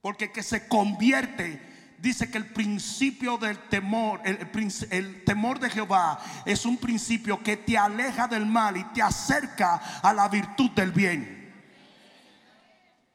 [0.00, 1.60] Porque que se convierte,
[2.06, 7.76] dice que el principio del temor, el, temor de Jehová es un principio que te
[7.76, 11.52] aleja del mal y te acerca a la virtud del bien.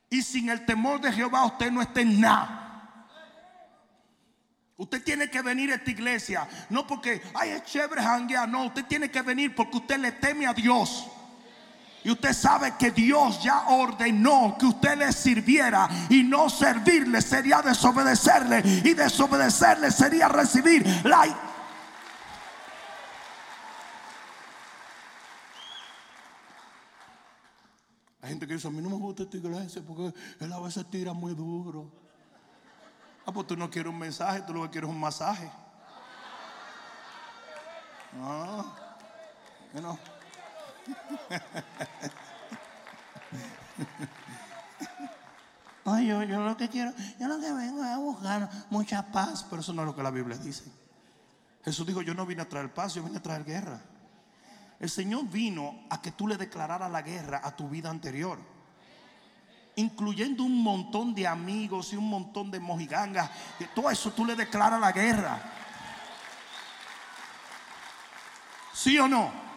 [0.10, 3.08] Y sin el temor de Jehová usted no está en nada.
[4.76, 8.84] Usted tiene que venir a esta iglesia, no porque, ay, es chévere janguear, no, usted
[8.86, 11.10] tiene que venir porque usted le teme a Dios.
[12.04, 17.62] Y usted sabe que Dios ya ordenó que usted le sirviera y no servirle sería
[17.62, 21.22] desobedecerle y desobedecerle sería recibir la...
[28.24, 30.90] Hay gente que dice, a mí no me gusta esta iglesia porque él a veces
[30.90, 31.92] tira muy duro.
[33.26, 35.52] Ah, pues tú no quieres un mensaje, tú lo que quieres es un masaje.
[38.20, 38.66] Ah,
[39.74, 40.11] no.
[45.86, 49.46] Ay, yo, yo, lo que quiero, yo lo que vengo es a buscar mucha paz,
[49.50, 50.66] pero eso no es lo que la Biblia dice.
[51.66, 53.82] Jesús dijo, yo no vine a traer paz, yo vine a traer guerra.
[54.80, 58.40] El Señor vino a que tú le declararas la guerra a tu vida anterior
[59.76, 63.30] incluyendo un montón de amigos y un montón de mojigangas.
[63.74, 65.42] Todo eso tú le declaras la guerra.
[68.74, 69.51] ¿Sí o no?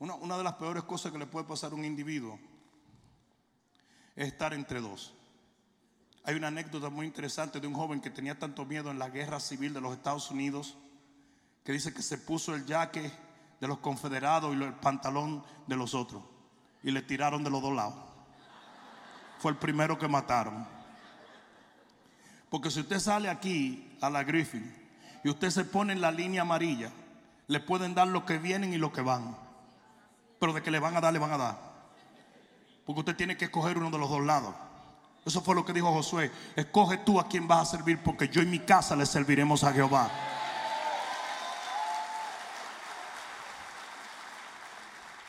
[0.00, 2.38] Una, de las peores cosas que le puede pasar a un individuo
[4.16, 5.12] es estar entre dos.
[6.24, 9.38] Hay una anécdota muy interesante de un joven que tenía tanto miedo en la guerra
[9.40, 10.78] civil de los Estados Unidos
[11.64, 13.12] que dice que se puso el jaque
[13.60, 16.22] de los confederados y el pantalón de los otros.
[16.82, 18.02] Y le tiraron de los dos lados.
[19.38, 20.66] Fue el primero que mataron.
[22.48, 24.74] Porque si usted sale aquí a la Griffin
[25.22, 26.90] y usted se pone en la línea amarilla,
[27.48, 29.49] le pueden dar lo que vienen y lo que van.
[30.40, 31.58] Pero de que le van a dar, le van a dar.
[32.84, 34.54] Porque usted tiene que escoger uno de los dos lados.
[35.24, 36.32] Eso fue lo que dijo Josué.
[36.56, 39.72] Escoge tú a quien vas a servir porque yo en mi casa le serviremos a
[39.72, 40.10] Jehová.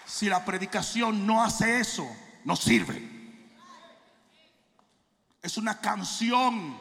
[0.05, 2.07] Si la predicación no hace eso,
[2.45, 3.21] no sirve.
[5.41, 6.77] Es una canción,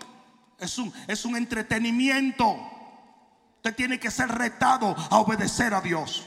[0.59, 2.55] es un, es un entretenimiento.
[3.57, 6.27] Usted tiene que ser retado a obedecer a Dios.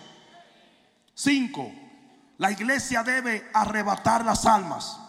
[1.14, 1.72] Cinco,
[2.38, 5.00] la iglesia debe arrebatar las almas.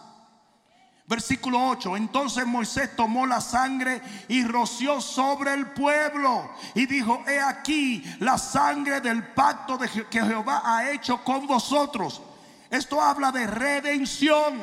[1.07, 1.97] Versículo 8.
[1.97, 6.49] Entonces Moisés tomó la sangre y roció sobre el pueblo.
[6.73, 12.21] Y dijo, he aquí la sangre del pacto de que Jehová ha hecho con vosotros.
[12.69, 14.59] Esto habla de redención.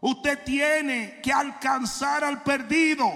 [0.00, 3.10] Usted tiene que alcanzar al perdido.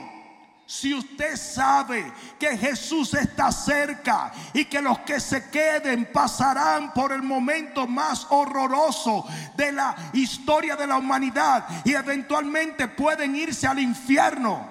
[0.66, 7.12] Si usted sabe que Jesús está cerca y que los que se queden pasarán por
[7.12, 13.80] el momento más horroroso de la historia de la humanidad y eventualmente pueden irse al
[13.80, 14.70] infierno.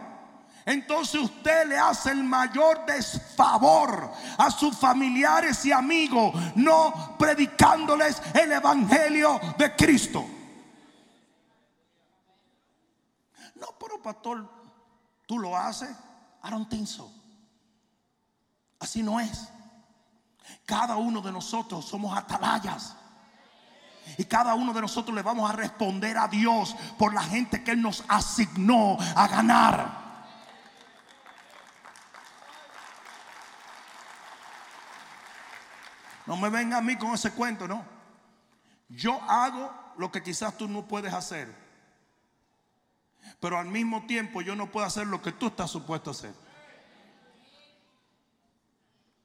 [0.66, 8.52] Entonces usted le hace el mayor desfavor a sus familiares y amigos, no predicándoles el
[8.52, 10.26] Evangelio de Cristo.
[13.56, 14.61] No, pero pastor,
[15.32, 15.90] ¿Tú lo haces?
[16.44, 16.70] I don't.
[18.82, 19.48] Así no es.
[20.66, 22.98] Cada uno de nosotros somos atalayas.
[24.18, 27.72] Y cada uno de nosotros le vamos a responder a Dios por la gente que
[27.72, 30.02] Él nos asignó a ganar.
[36.26, 37.86] No me venga a mí con ese cuento, no.
[38.90, 41.71] Yo hago lo que quizás tú no puedes hacer.
[43.42, 46.34] Pero al mismo tiempo yo no puedo hacer lo que tú estás supuesto a hacer.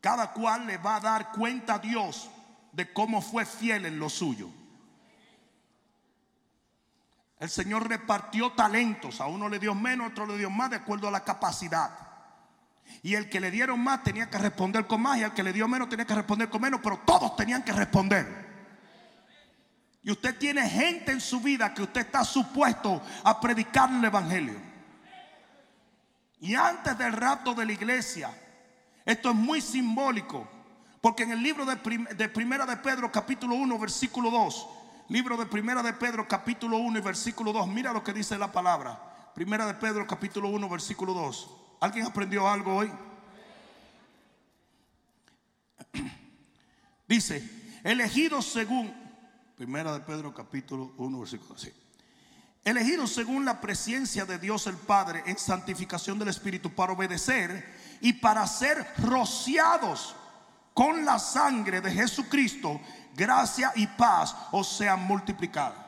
[0.01, 2.31] Cada cual le va a dar cuenta a Dios
[2.73, 4.49] de cómo fue fiel en lo suyo.
[7.39, 9.21] El Señor repartió talentos.
[9.21, 11.91] A uno le dio menos, a otro le dio más de acuerdo a la capacidad.
[13.03, 15.53] Y el que le dieron más tenía que responder con más y al que le
[15.53, 18.46] dio menos tenía que responder con menos, pero todos tenían que responder.
[20.07, 24.55] Y usted tiene gente en su vida que usted está supuesto a predicar el Evangelio.
[26.39, 28.31] Y antes del rapto de la iglesia,
[29.05, 30.49] esto es muy simbólico,
[31.01, 31.75] porque en el libro de,
[32.15, 34.69] de Primera de Pedro capítulo 1 versículo 2,
[35.09, 38.53] libro de Primera de Pedro capítulo 1 y versículo 2, mira lo que dice la
[38.53, 39.33] palabra.
[39.35, 41.51] Primera de Pedro capítulo 1 versículo 2.
[41.81, 42.93] ¿Alguien aprendió algo hoy?
[47.09, 49.06] Dice, elegidos según,
[49.57, 51.73] primera de Pedro capítulo 1, versículo así.
[52.63, 57.65] Elegidos según la presencia de Dios el Padre en santificación del Espíritu para obedecer
[58.03, 60.15] y para ser rociados
[60.75, 62.79] con la sangre de Jesucristo,
[63.15, 65.79] gracia y paz os sean multiplicadas.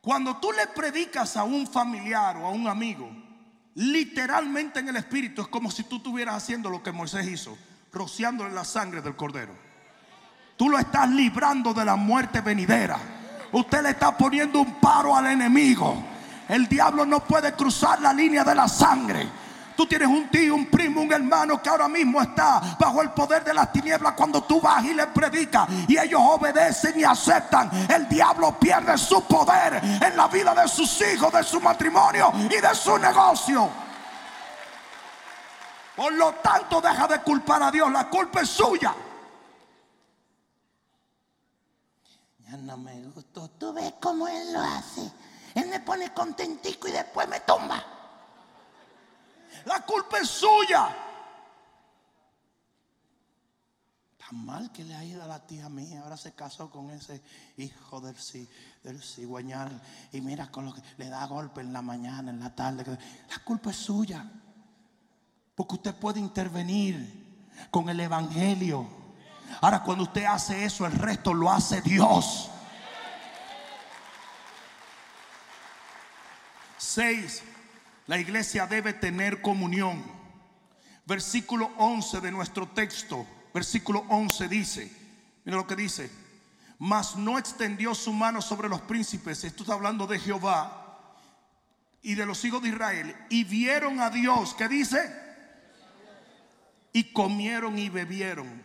[0.00, 3.10] Cuando tú le predicas a un familiar o a un amigo,
[3.74, 7.58] literalmente en el Espíritu es como si tú estuvieras haciendo lo que Moisés hizo,
[7.90, 9.63] rociándole la sangre del cordero.
[10.56, 12.98] Tú lo estás librando de la muerte venidera.
[13.52, 15.96] Usted le está poniendo un paro al enemigo.
[16.48, 19.28] El diablo no puede cruzar la línea de la sangre.
[19.76, 23.42] Tú tienes un tío, un primo, un hermano que ahora mismo está bajo el poder
[23.42, 24.12] de las tinieblas.
[24.12, 29.24] Cuando tú vas y le predicas y ellos obedecen y aceptan, el diablo pierde su
[29.24, 33.68] poder en la vida de sus hijos, de su matrimonio y de su negocio.
[35.96, 37.90] Por lo tanto, deja de culpar a Dios.
[37.90, 38.94] La culpa es suya.
[42.44, 43.48] Ya no me gustó.
[43.50, 45.10] Tú ves cómo él lo hace.
[45.54, 47.82] Él me pone contentico y después me tumba.
[49.66, 50.88] La culpa es suya.
[54.18, 56.02] Tan mal que le ha ido a la tía mía.
[56.02, 57.22] Ahora se casó con ese
[57.56, 58.16] hijo del,
[58.82, 59.80] del cigüeñal.
[60.12, 62.84] Y mira con lo que le da golpe en la mañana, en la tarde.
[63.30, 64.28] La culpa es suya.
[65.54, 69.03] Porque usted puede intervenir con el evangelio.
[69.60, 72.50] Ahora, cuando usted hace eso, el resto lo hace Dios.
[76.76, 77.42] Seis,
[78.06, 80.04] la iglesia debe tener comunión.
[81.06, 84.92] Versículo 11 de nuestro texto, versículo 11 dice,
[85.44, 86.10] mira lo que dice,
[86.78, 91.18] mas no extendió su mano sobre los príncipes, esto está hablando de Jehová
[92.00, 95.14] y de los hijos de Israel, y vieron a Dios, ¿qué dice?
[96.92, 98.62] Y comieron y bebieron.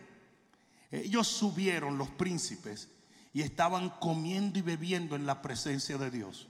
[0.90, 2.88] Ellos subieron los príncipes
[3.32, 6.48] y estaban comiendo y bebiendo en la presencia de Dios.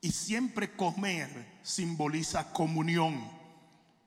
[0.00, 3.30] Y siempre comer simboliza comunión.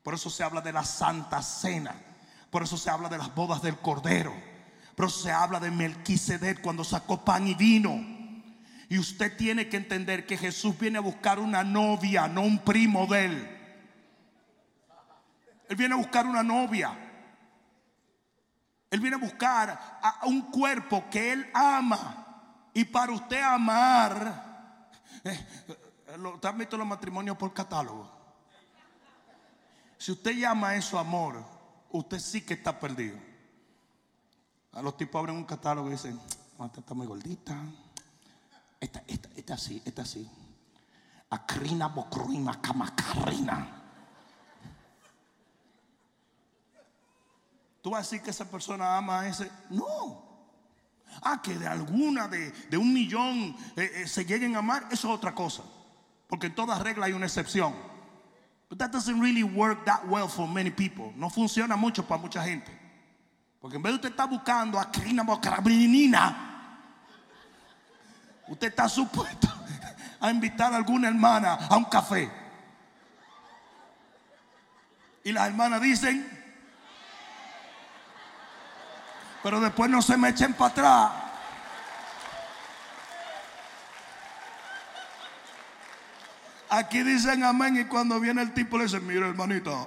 [0.04, 1.96] Por eso se habla de la Santa Cena.
[2.50, 4.34] Por eso se habla de las bodas del Cordero.
[4.96, 8.16] Por eso se habla de Melquisedec cuando sacó pan y vino.
[8.90, 13.08] Y usted tiene que entender que Jesús viene a buscar una novia, no un primo
[13.08, 13.52] de él.
[15.70, 17.05] Él viene a buscar una novia.
[18.96, 22.70] Él viene a buscar a un cuerpo que Él ama.
[22.74, 24.90] Y para usted amar,
[25.26, 28.10] eh, lo, ¿te visto los matrimonios por catálogo?
[29.98, 31.44] Si usted llama eso amor,
[31.90, 33.18] usted sí que está perdido.
[34.72, 36.18] A los tipos abren un catálogo y dicen,
[36.58, 37.54] "Ah, esta está muy gordita.
[38.80, 40.32] Esta, esta, esta sí, esta sí.
[41.32, 43.85] Acrina bocruima camacarrina.
[47.86, 49.48] ¿Tú vas a decir que esa persona ama a ese?
[49.70, 50.20] No.
[51.22, 55.08] Ah, que de alguna de, de un millón eh, eh, se lleguen a amar, eso
[55.08, 55.62] es otra cosa.
[56.28, 57.76] Porque en toda regla hay una excepción.
[58.70, 61.14] But that doesn't really work that well for many people.
[61.16, 62.72] No funciona mucho para mucha gente.
[63.62, 66.80] Porque en vez de usted estar buscando a Crina Bocrabrinina,
[68.48, 69.48] usted está supuesto
[70.20, 72.32] a invitar a alguna hermana a un café.
[75.24, 76.45] Y las hermanas dicen,
[79.46, 81.12] pero después no se me echen para atrás.
[86.68, 89.86] Aquí dicen amén y cuando viene el tipo le dicen, mira hermanita,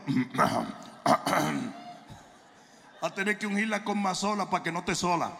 [3.03, 5.33] a tener que ungirla con más sola para que no te sola.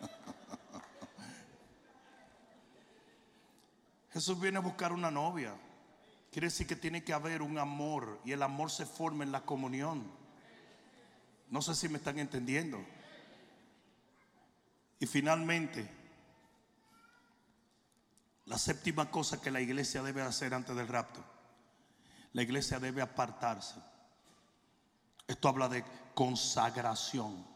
[4.12, 5.54] Jesús viene a buscar una novia.
[6.32, 9.42] Quiere decir que tiene que haber un amor y el amor se forma en la
[9.42, 10.17] comunión.
[11.50, 12.84] No sé si me están entendiendo.
[15.00, 15.88] Y finalmente,
[18.46, 21.24] la séptima cosa que la iglesia debe hacer antes del rapto.
[22.32, 23.76] La iglesia debe apartarse.
[25.26, 25.84] Esto habla de
[26.14, 27.46] consagración.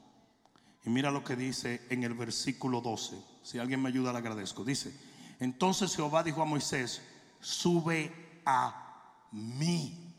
[0.84, 3.16] Y mira lo que dice en el versículo 12.
[3.42, 4.64] Si alguien me ayuda, le agradezco.
[4.64, 4.94] Dice,
[5.40, 7.02] entonces Jehová dijo a Moisés,
[7.40, 10.14] sube a mí.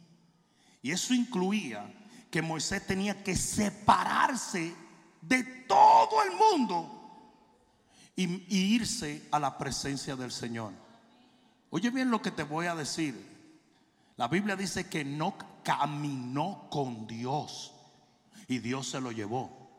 [0.82, 1.92] Y eso incluía
[2.34, 4.74] que Moisés tenía que separarse
[5.22, 7.32] de todo el mundo
[8.16, 10.74] y, y irse a la presencia del Señor.
[11.70, 13.14] Oye bien lo que te voy a decir.
[14.18, 17.72] La Biblia dice que no caminó con Dios
[18.48, 19.70] y Dios se lo llevó.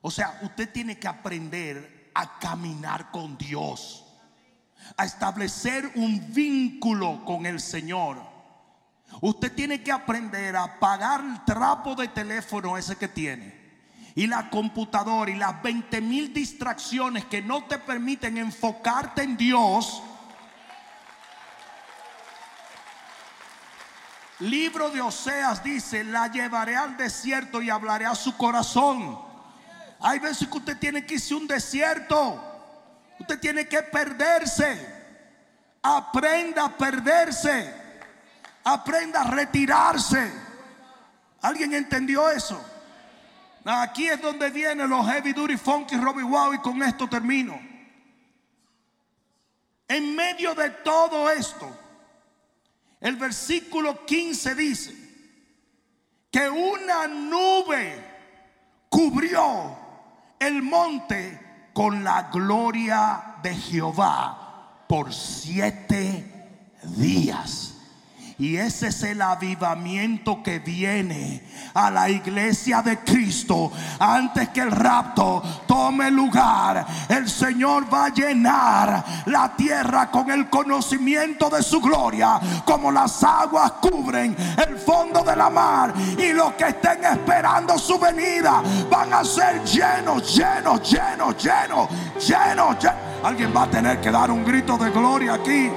[0.00, 4.06] O sea, usted tiene que aprender a caminar con Dios,
[4.96, 8.35] a establecer un vínculo con el Señor.
[9.20, 13.66] Usted tiene que aprender a pagar el trapo de teléfono ese que tiene
[14.16, 20.02] y la computadora y las 20 mil distracciones que no te permiten enfocarte en Dios,
[24.40, 29.18] libro de Oseas dice, la llevaré al desierto y hablaré a su corazón.
[30.00, 32.42] Hay veces que usted tiene que irse a un desierto,
[33.20, 34.94] usted tiene que perderse,
[35.82, 37.85] aprenda a perderse,
[38.66, 40.32] aprenda a retirarse.
[41.42, 42.60] ¿Alguien entendió eso?
[43.64, 47.58] Aquí es donde vienen los Heavy Duty Funky Robbie Wow y con esto termino.
[49.88, 51.70] En medio de todo esto,
[53.00, 54.94] el versículo 15 dice
[56.30, 58.04] que una nube
[58.88, 59.78] cubrió
[60.40, 67.75] el monte con la gloria de Jehová por siete días.
[68.38, 74.70] Y ese es el avivamiento que viene a la iglesia de Cristo antes que el
[74.70, 76.86] rapto tome lugar.
[77.08, 83.24] El Señor va a llenar la tierra con el conocimiento de su gloria, como las
[83.24, 84.36] aguas cubren
[84.68, 85.94] el fondo de la mar.
[86.18, 92.76] Y los que estén esperando su venida van a ser llenos, llenos, llenos, llenos, llenos.
[93.24, 95.70] Alguien va a tener que dar un grito de gloria aquí.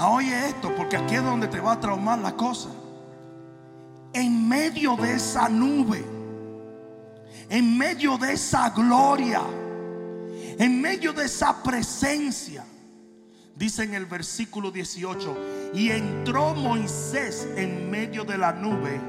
[0.00, 2.68] Ah, oye esto, porque aquí es donde te va a traumar la cosa.
[4.12, 6.04] En medio de esa nube,
[7.48, 9.42] en medio de esa gloria,
[10.56, 12.64] en medio de esa presencia,
[13.56, 19.00] dice en el versículo 18, y entró Moisés en medio de la nube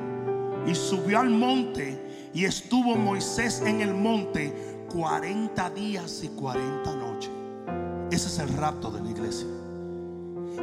[0.65, 7.29] y subió al monte y estuvo Moisés en el monte 40 días y 40 noches.
[8.09, 9.58] Ese es el rapto de la iglesia.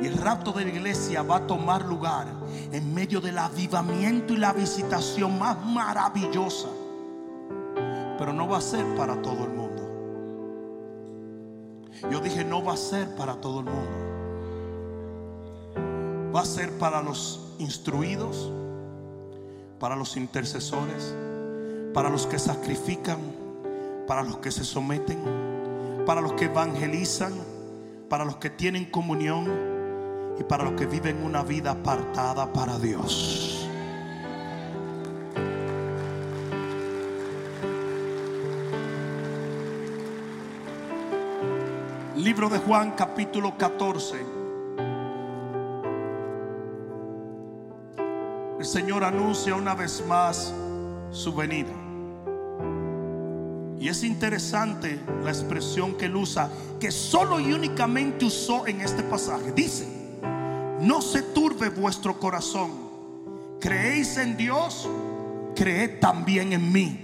[0.02, 2.26] Y el rapto de la iglesia va a tomar lugar
[2.70, 6.68] en medio del avivamiento y la visitación más maravillosa.
[8.18, 9.82] Pero no va a ser para todo el mundo.
[12.10, 13.90] Yo dije, no va a ser para todo el mundo.
[16.34, 18.52] Va a ser para los instruidos,
[19.80, 21.14] para los intercesores,
[21.94, 23.18] para los que sacrifican,
[24.06, 25.18] para los que se someten,
[26.04, 27.32] para los que evangelizan,
[28.10, 29.75] para los que tienen comunión
[30.38, 33.68] y para los que viven una vida apartada para Dios.
[42.16, 44.16] Libro de Juan capítulo 14.
[48.58, 50.52] El Señor anuncia una vez más
[51.12, 51.72] su venida.
[53.78, 59.02] Y es interesante la expresión que él usa, que solo y únicamente usó en este
[59.04, 59.52] pasaje.
[59.52, 59.95] Dice,
[60.86, 62.70] no se turbe vuestro corazón.
[63.60, 64.88] Creéis en Dios,
[65.56, 67.02] creed también en mí.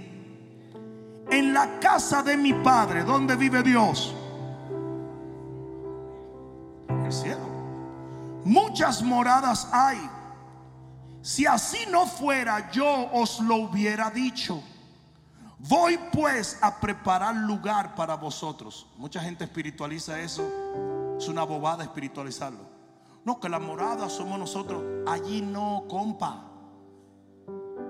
[1.29, 4.15] En la casa de mi Padre, donde vive Dios?
[6.87, 7.53] En el cielo.
[8.45, 9.97] Muchas moradas hay.
[11.21, 14.61] Si así no fuera, yo os lo hubiera dicho.
[15.59, 18.85] Voy pues a preparar lugar para vosotros.
[18.97, 21.15] Mucha gente espiritualiza eso.
[21.17, 22.72] Es una bobada espiritualizarlo.
[23.25, 24.83] No, que la morada somos nosotros.
[25.07, 26.49] Allí no, compa.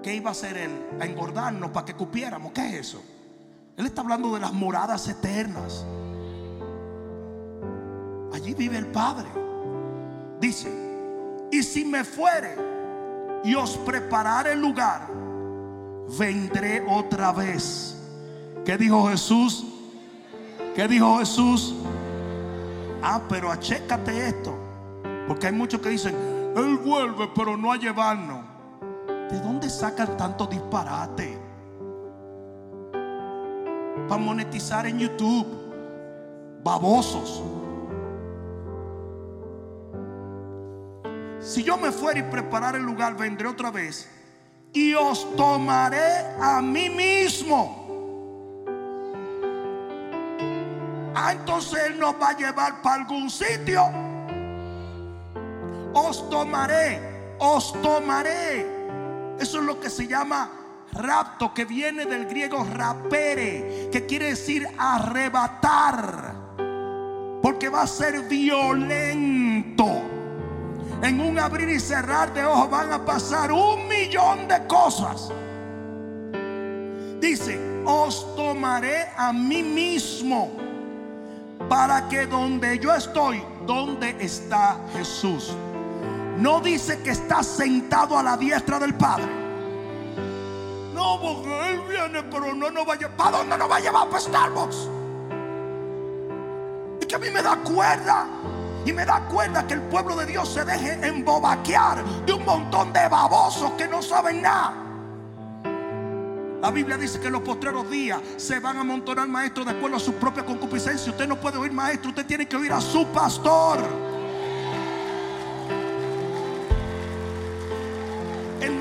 [0.03, 0.71] ¿Qué iba a hacer él?
[0.99, 2.51] A engordarnos para que cupiéramos.
[2.51, 3.01] ¿Qué es eso?
[3.77, 5.85] Él está hablando de las moradas eternas.
[8.33, 9.27] Allí vive el Padre.
[10.39, 10.69] Dice,
[11.51, 12.55] y si me fuere
[13.43, 15.07] y os preparare el lugar,
[16.17, 17.97] vendré otra vez.
[18.65, 19.65] ¿Qué dijo Jesús?
[20.75, 21.75] ¿Qué dijo Jesús?
[23.01, 24.62] Ah, pero achécate esto.
[25.27, 26.15] Porque hay muchos que dicen,
[26.55, 28.45] Él vuelve, pero no a llevarnos.
[29.31, 31.37] ¿De dónde sacan tanto disparate?
[34.07, 35.47] Para monetizar en YouTube.
[36.63, 37.43] Babosos.
[41.39, 44.09] Si yo me fuera y preparar el lugar, vendré otra vez
[44.71, 47.83] y os tomaré a mí mismo.
[51.15, 54.12] Ah, entonces Él nos va a llevar para algún sitio
[55.93, 56.99] os tomaré,
[57.39, 58.65] os tomaré.
[59.39, 60.49] Eso es lo que se llama
[60.93, 66.33] rapto, que viene del griego rapere, que quiere decir arrebatar,
[67.41, 69.87] porque va a ser violento.
[71.01, 75.29] En un abrir y cerrar de ojos van a pasar un millón de cosas.
[77.19, 80.51] Dice, os tomaré a mí mismo
[81.67, 85.53] para que donde yo estoy, donde está Jesús?
[86.37, 89.25] No dice que está sentado a la diestra del Padre.
[90.93, 93.17] No, porque Él viene, pero no nos va a llevar.
[93.17, 94.07] ¿Para dónde nos va a llevar?
[94.07, 94.89] Para Starbucks.
[97.01, 98.25] Y que a mí me da cuerda.
[98.85, 102.91] Y me da cuenta que el pueblo de Dios se deje embobaquear de un montón
[102.91, 104.73] de babosos que no saben nada.
[106.61, 109.97] La Biblia dice que en los postreros días se van a amontonar maestros de acuerdo
[109.97, 111.11] a su propia concupiscencia.
[111.11, 113.79] Usted no puede oír maestro, usted tiene que oír a su pastor.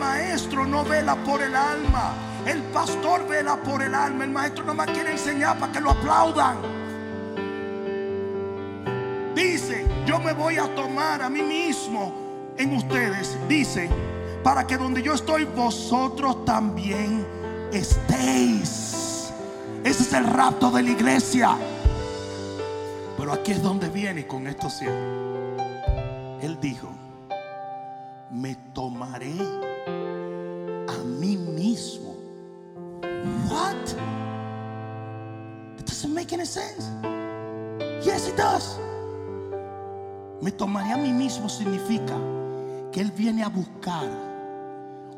[0.03, 2.15] Maestro no vela por el alma.
[2.45, 4.25] El pastor vela por el alma.
[4.25, 6.57] El maestro nomás quiere enseñar para que lo aplaudan.
[9.35, 12.13] Dice, yo me voy a tomar a mí mismo
[12.59, 13.39] en ustedes.
[13.49, 13.89] Dice,
[14.43, 17.25] para que donde yo estoy, vosotros también
[17.73, 19.33] estéis.
[19.85, 21.57] Ese es el rapto de la iglesia.
[23.17, 25.23] Pero aquí es donde viene con esto cierro.
[26.41, 26.89] Él dijo,
[28.33, 29.35] me tomaré
[30.89, 32.17] a mí mismo.
[33.49, 33.95] What?
[35.79, 36.89] It doesn't make any sense.
[38.03, 38.79] Yes, it does.
[40.41, 42.17] Me tomaré a mí mismo significa
[42.91, 44.09] que Él viene a buscar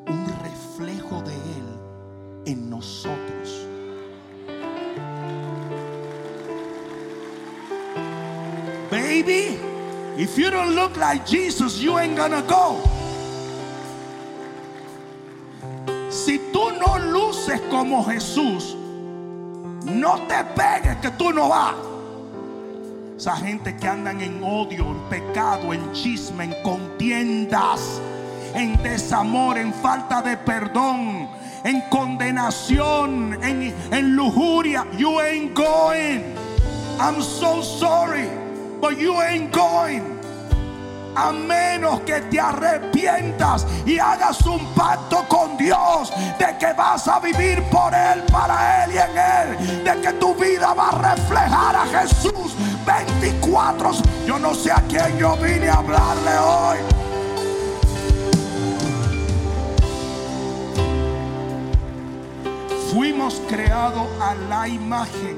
[0.06, 3.68] un reflejo de Él en nosotros.
[8.90, 9.58] Baby,
[10.18, 12.93] if you don't look like Jesus, you ain't gonna go.
[17.46, 18.76] No luces como Jesús,
[19.84, 21.74] no te pegues que tú no vas.
[23.16, 28.00] Esa gente que andan en odio, en pecado, en chisme, en contiendas,
[28.54, 31.28] en desamor, en falta de perdón,
[31.64, 34.86] en condenación, en, en lujuria.
[34.96, 36.34] You ain't going.
[36.98, 38.28] I'm so sorry,
[38.80, 40.13] but you ain't going.
[41.16, 47.20] A menos que te arrepientas y hagas un pacto con Dios de que vas a
[47.20, 49.84] vivir por Él, para Él y en Él.
[49.84, 52.54] De que tu vida va a reflejar a Jesús
[52.84, 53.92] 24.
[54.26, 56.78] Yo no sé a quién yo vine a hablarle hoy.
[62.92, 65.36] Fuimos creados a la imagen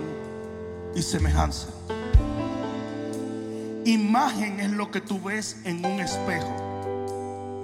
[0.95, 1.76] y semejanza.
[3.87, 6.49] Imagen es lo que tú ves en un espejo.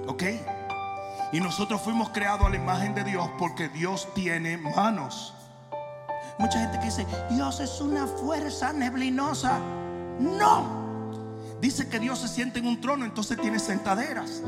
[0.07, 0.23] ¿Ok?
[1.33, 5.33] Y nosotros fuimos creados a la imagen de Dios porque Dios tiene manos.
[6.39, 9.59] Mucha gente que dice, Dios es una fuerza neblinosa.
[10.17, 11.57] No.
[11.59, 14.43] Dice que Dios se siente en un trono, entonces tiene sentaderas.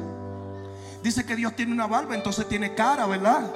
[1.03, 3.51] Dice que Dios tiene una barba, entonces tiene cara, ¿verdad?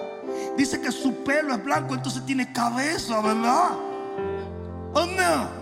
[0.57, 3.69] Dice que su pelo es blanco, entonces tiene cabeza, ¿verdad?
[4.93, 5.58] ¿O no?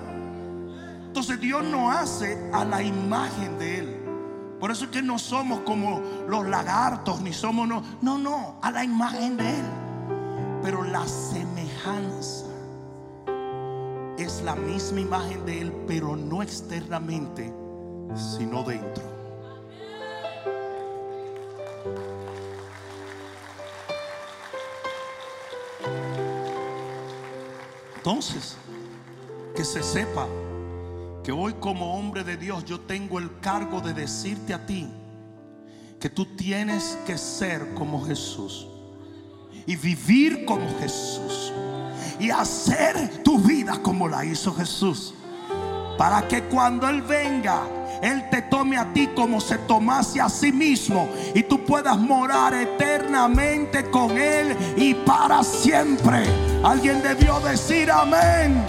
[1.18, 4.03] Entonces Dios no hace a la imagen de Él.
[4.59, 5.99] Por eso es que no somos como
[6.30, 9.65] los lagartos, ni somos no, no, no, a la imagen de Él.
[10.61, 12.45] Pero la semejanza
[14.20, 17.51] es la misma imagen de Él, pero no externamente,
[18.38, 19.03] sino dentro.
[27.95, 28.55] Entonces,
[29.55, 30.28] que se sepa
[31.28, 34.88] que hoy como hombre de Dios yo tengo el cargo de decirte a ti
[35.99, 38.65] que tú tienes que ser como Jesús
[39.65, 41.51] y vivir como Jesús
[42.17, 45.15] y hacer tu vida como la hizo Jesús.
[45.97, 47.61] Para que cuando Él venga,
[48.01, 52.53] Él te tome a ti como se tomase a sí mismo y tú puedas morar
[52.53, 56.23] eternamente con Él y para siempre.
[56.63, 58.63] Alguien debió decir amén.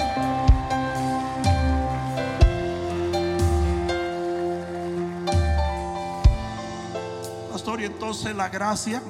[7.88, 9.02] Entonces la gracia.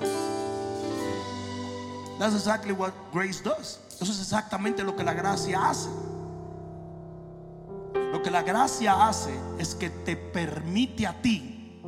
[2.19, 3.81] That's exactly what grace does.
[4.01, 5.89] Eso es exactamente lo que la gracia hace.
[8.13, 11.83] Lo que la gracia hace es que te permite a ti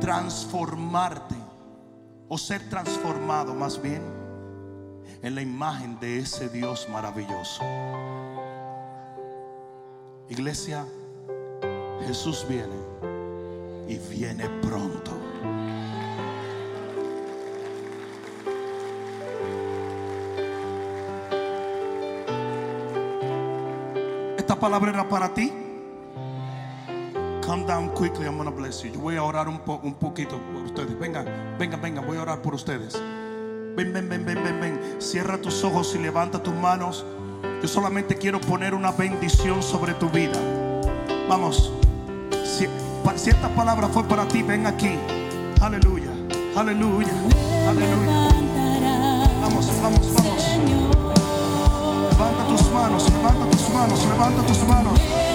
[0.00, 1.34] transformarte
[2.28, 4.02] o ser transformado más bien
[5.22, 7.62] en la imagen de ese Dios maravilloso.
[10.28, 10.86] Iglesia,
[12.06, 12.76] Jesús viene
[13.88, 15.29] y viene pronto.
[24.60, 25.52] Palabra era para ti.
[27.44, 28.92] Come down quickly, I'm gonna bless you.
[28.92, 30.96] Yo voy a orar un, po- un poquito por ustedes.
[30.98, 31.24] Venga,
[31.58, 32.94] venga, venga, voy a orar por ustedes.
[33.76, 34.80] Ven, ven, ven, ven, ven, ven.
[35.00, 37.04] Cierra tus ojos y levanta tus manos.
[37.62, 40.38] Yo solamente quiero poner una bendición sobre tu vida.
[41.28, 41.72] Vamos.
[43.04, 44.98] Pa- Si esta palabra fue para ti, ven aquí.
[45.60, 46.10] Aleluya,
[46.54, 47.08] aleluya,
[47.66, 48.69] aleluya.
[52.56, 55.29] Tus manos, levanta tus manos, levanta tus manos.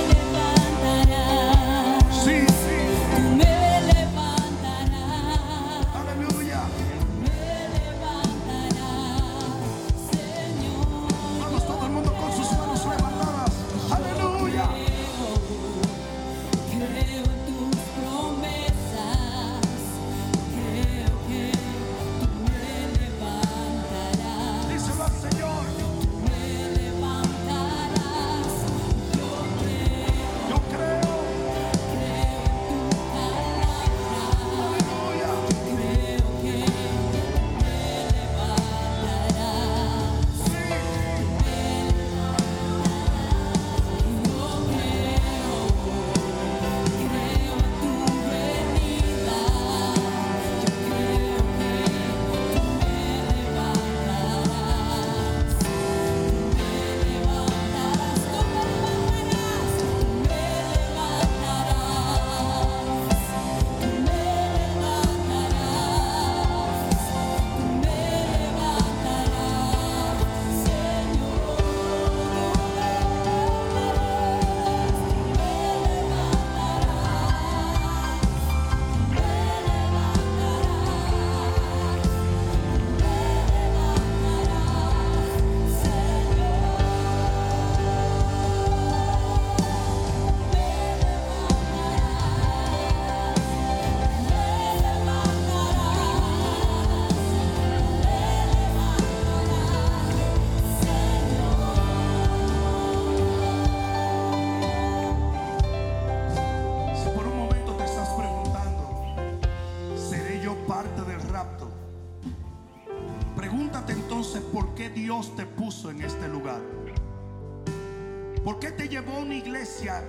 [118.88, 120.03] Llevó una iglesia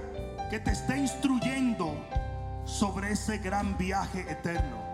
[0.51, 1.95] que te está instruyendo
[2.65, 4.85] sobre ese gran viaje eterno?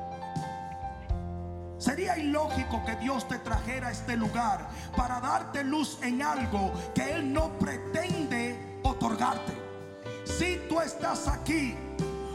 [1.78, 7.12] Sería ilógico que Dios te trajera a este lugar para darte luz en algo que
[7.12, 9.52] Él no pretende otorgarte.
[10.24, 11.74] Si tú estás aquí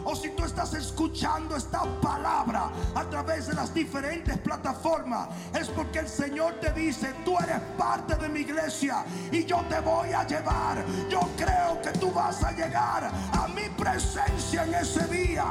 [0.09, 5.99] o si tú estás escuchando esta palabra a través de las diferentes plataformas, es porque
[5.99, 9.03] el Señor te dice, tú eres parte de mi iglesia
[9.33, 10.85] y yo te voy a llevar.
[11.09, 15.43] Yo creo que tú vas a llegar a mi presencia en ese día.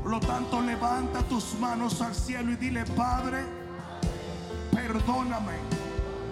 [0.00, 3.44] Por lo tanto, levanta tus manos al cielo y dile, Padre,
[4.70, 5.54] perdóname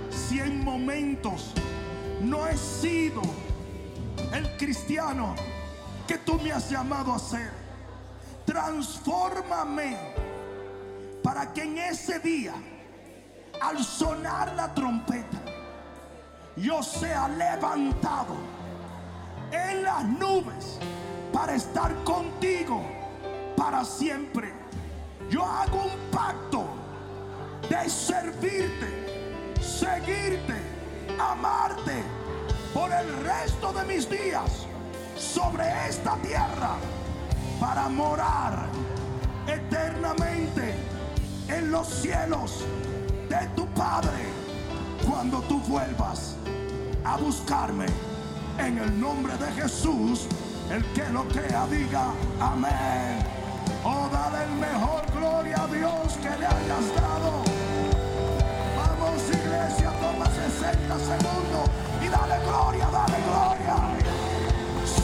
[0.09, 1.51] si en momentos
[2.21, 3.23] no he sido
[4.33, 5.35] el cristiano
[6.07, 7.51] que tú me has llamado a ser.
[8.45, 9.97] Transfórmame
[11.23, 12.55] para que en ese día,
[13.61, 15.39] al sonar la trompeta,
[16.57, 18.37] yo sea levantado
[19.51, 20.79] en las nubes
[21.33, 22.83] para estar contigo
[23.57, 24.53] para siempre.
[25.29, 26.65] Yo hago un pacto
[27.69, 30.55] de servirte, seguirte,
[31.19, 32.05] amarte
[32.73, 34.67] por el resto de mis días
[35.17, 36.77] sobre esta tierra
[37.61, 38.67] para morar
[39.47, 40.75] eternamente
[41.49, 42.65] en los cielos
[43.29, 44.29] de tu Padre
[45.09, 46.37] cuando tú vuelvas
[47.05, 47.87] a buscarme
[48.59, 50.27] en el nombre de Jesús.
[50.71, 52.11] El que lo crea diga
[52.41, 53.25] amén.
[53.85, 57.45] Oh, dale el mejor gloria a Dios que le hayas dado.
[58.77, 61.71] Vamos iglesia, toma 60 segundos
[62.05, 64.06] y dale gloria, dale gloria.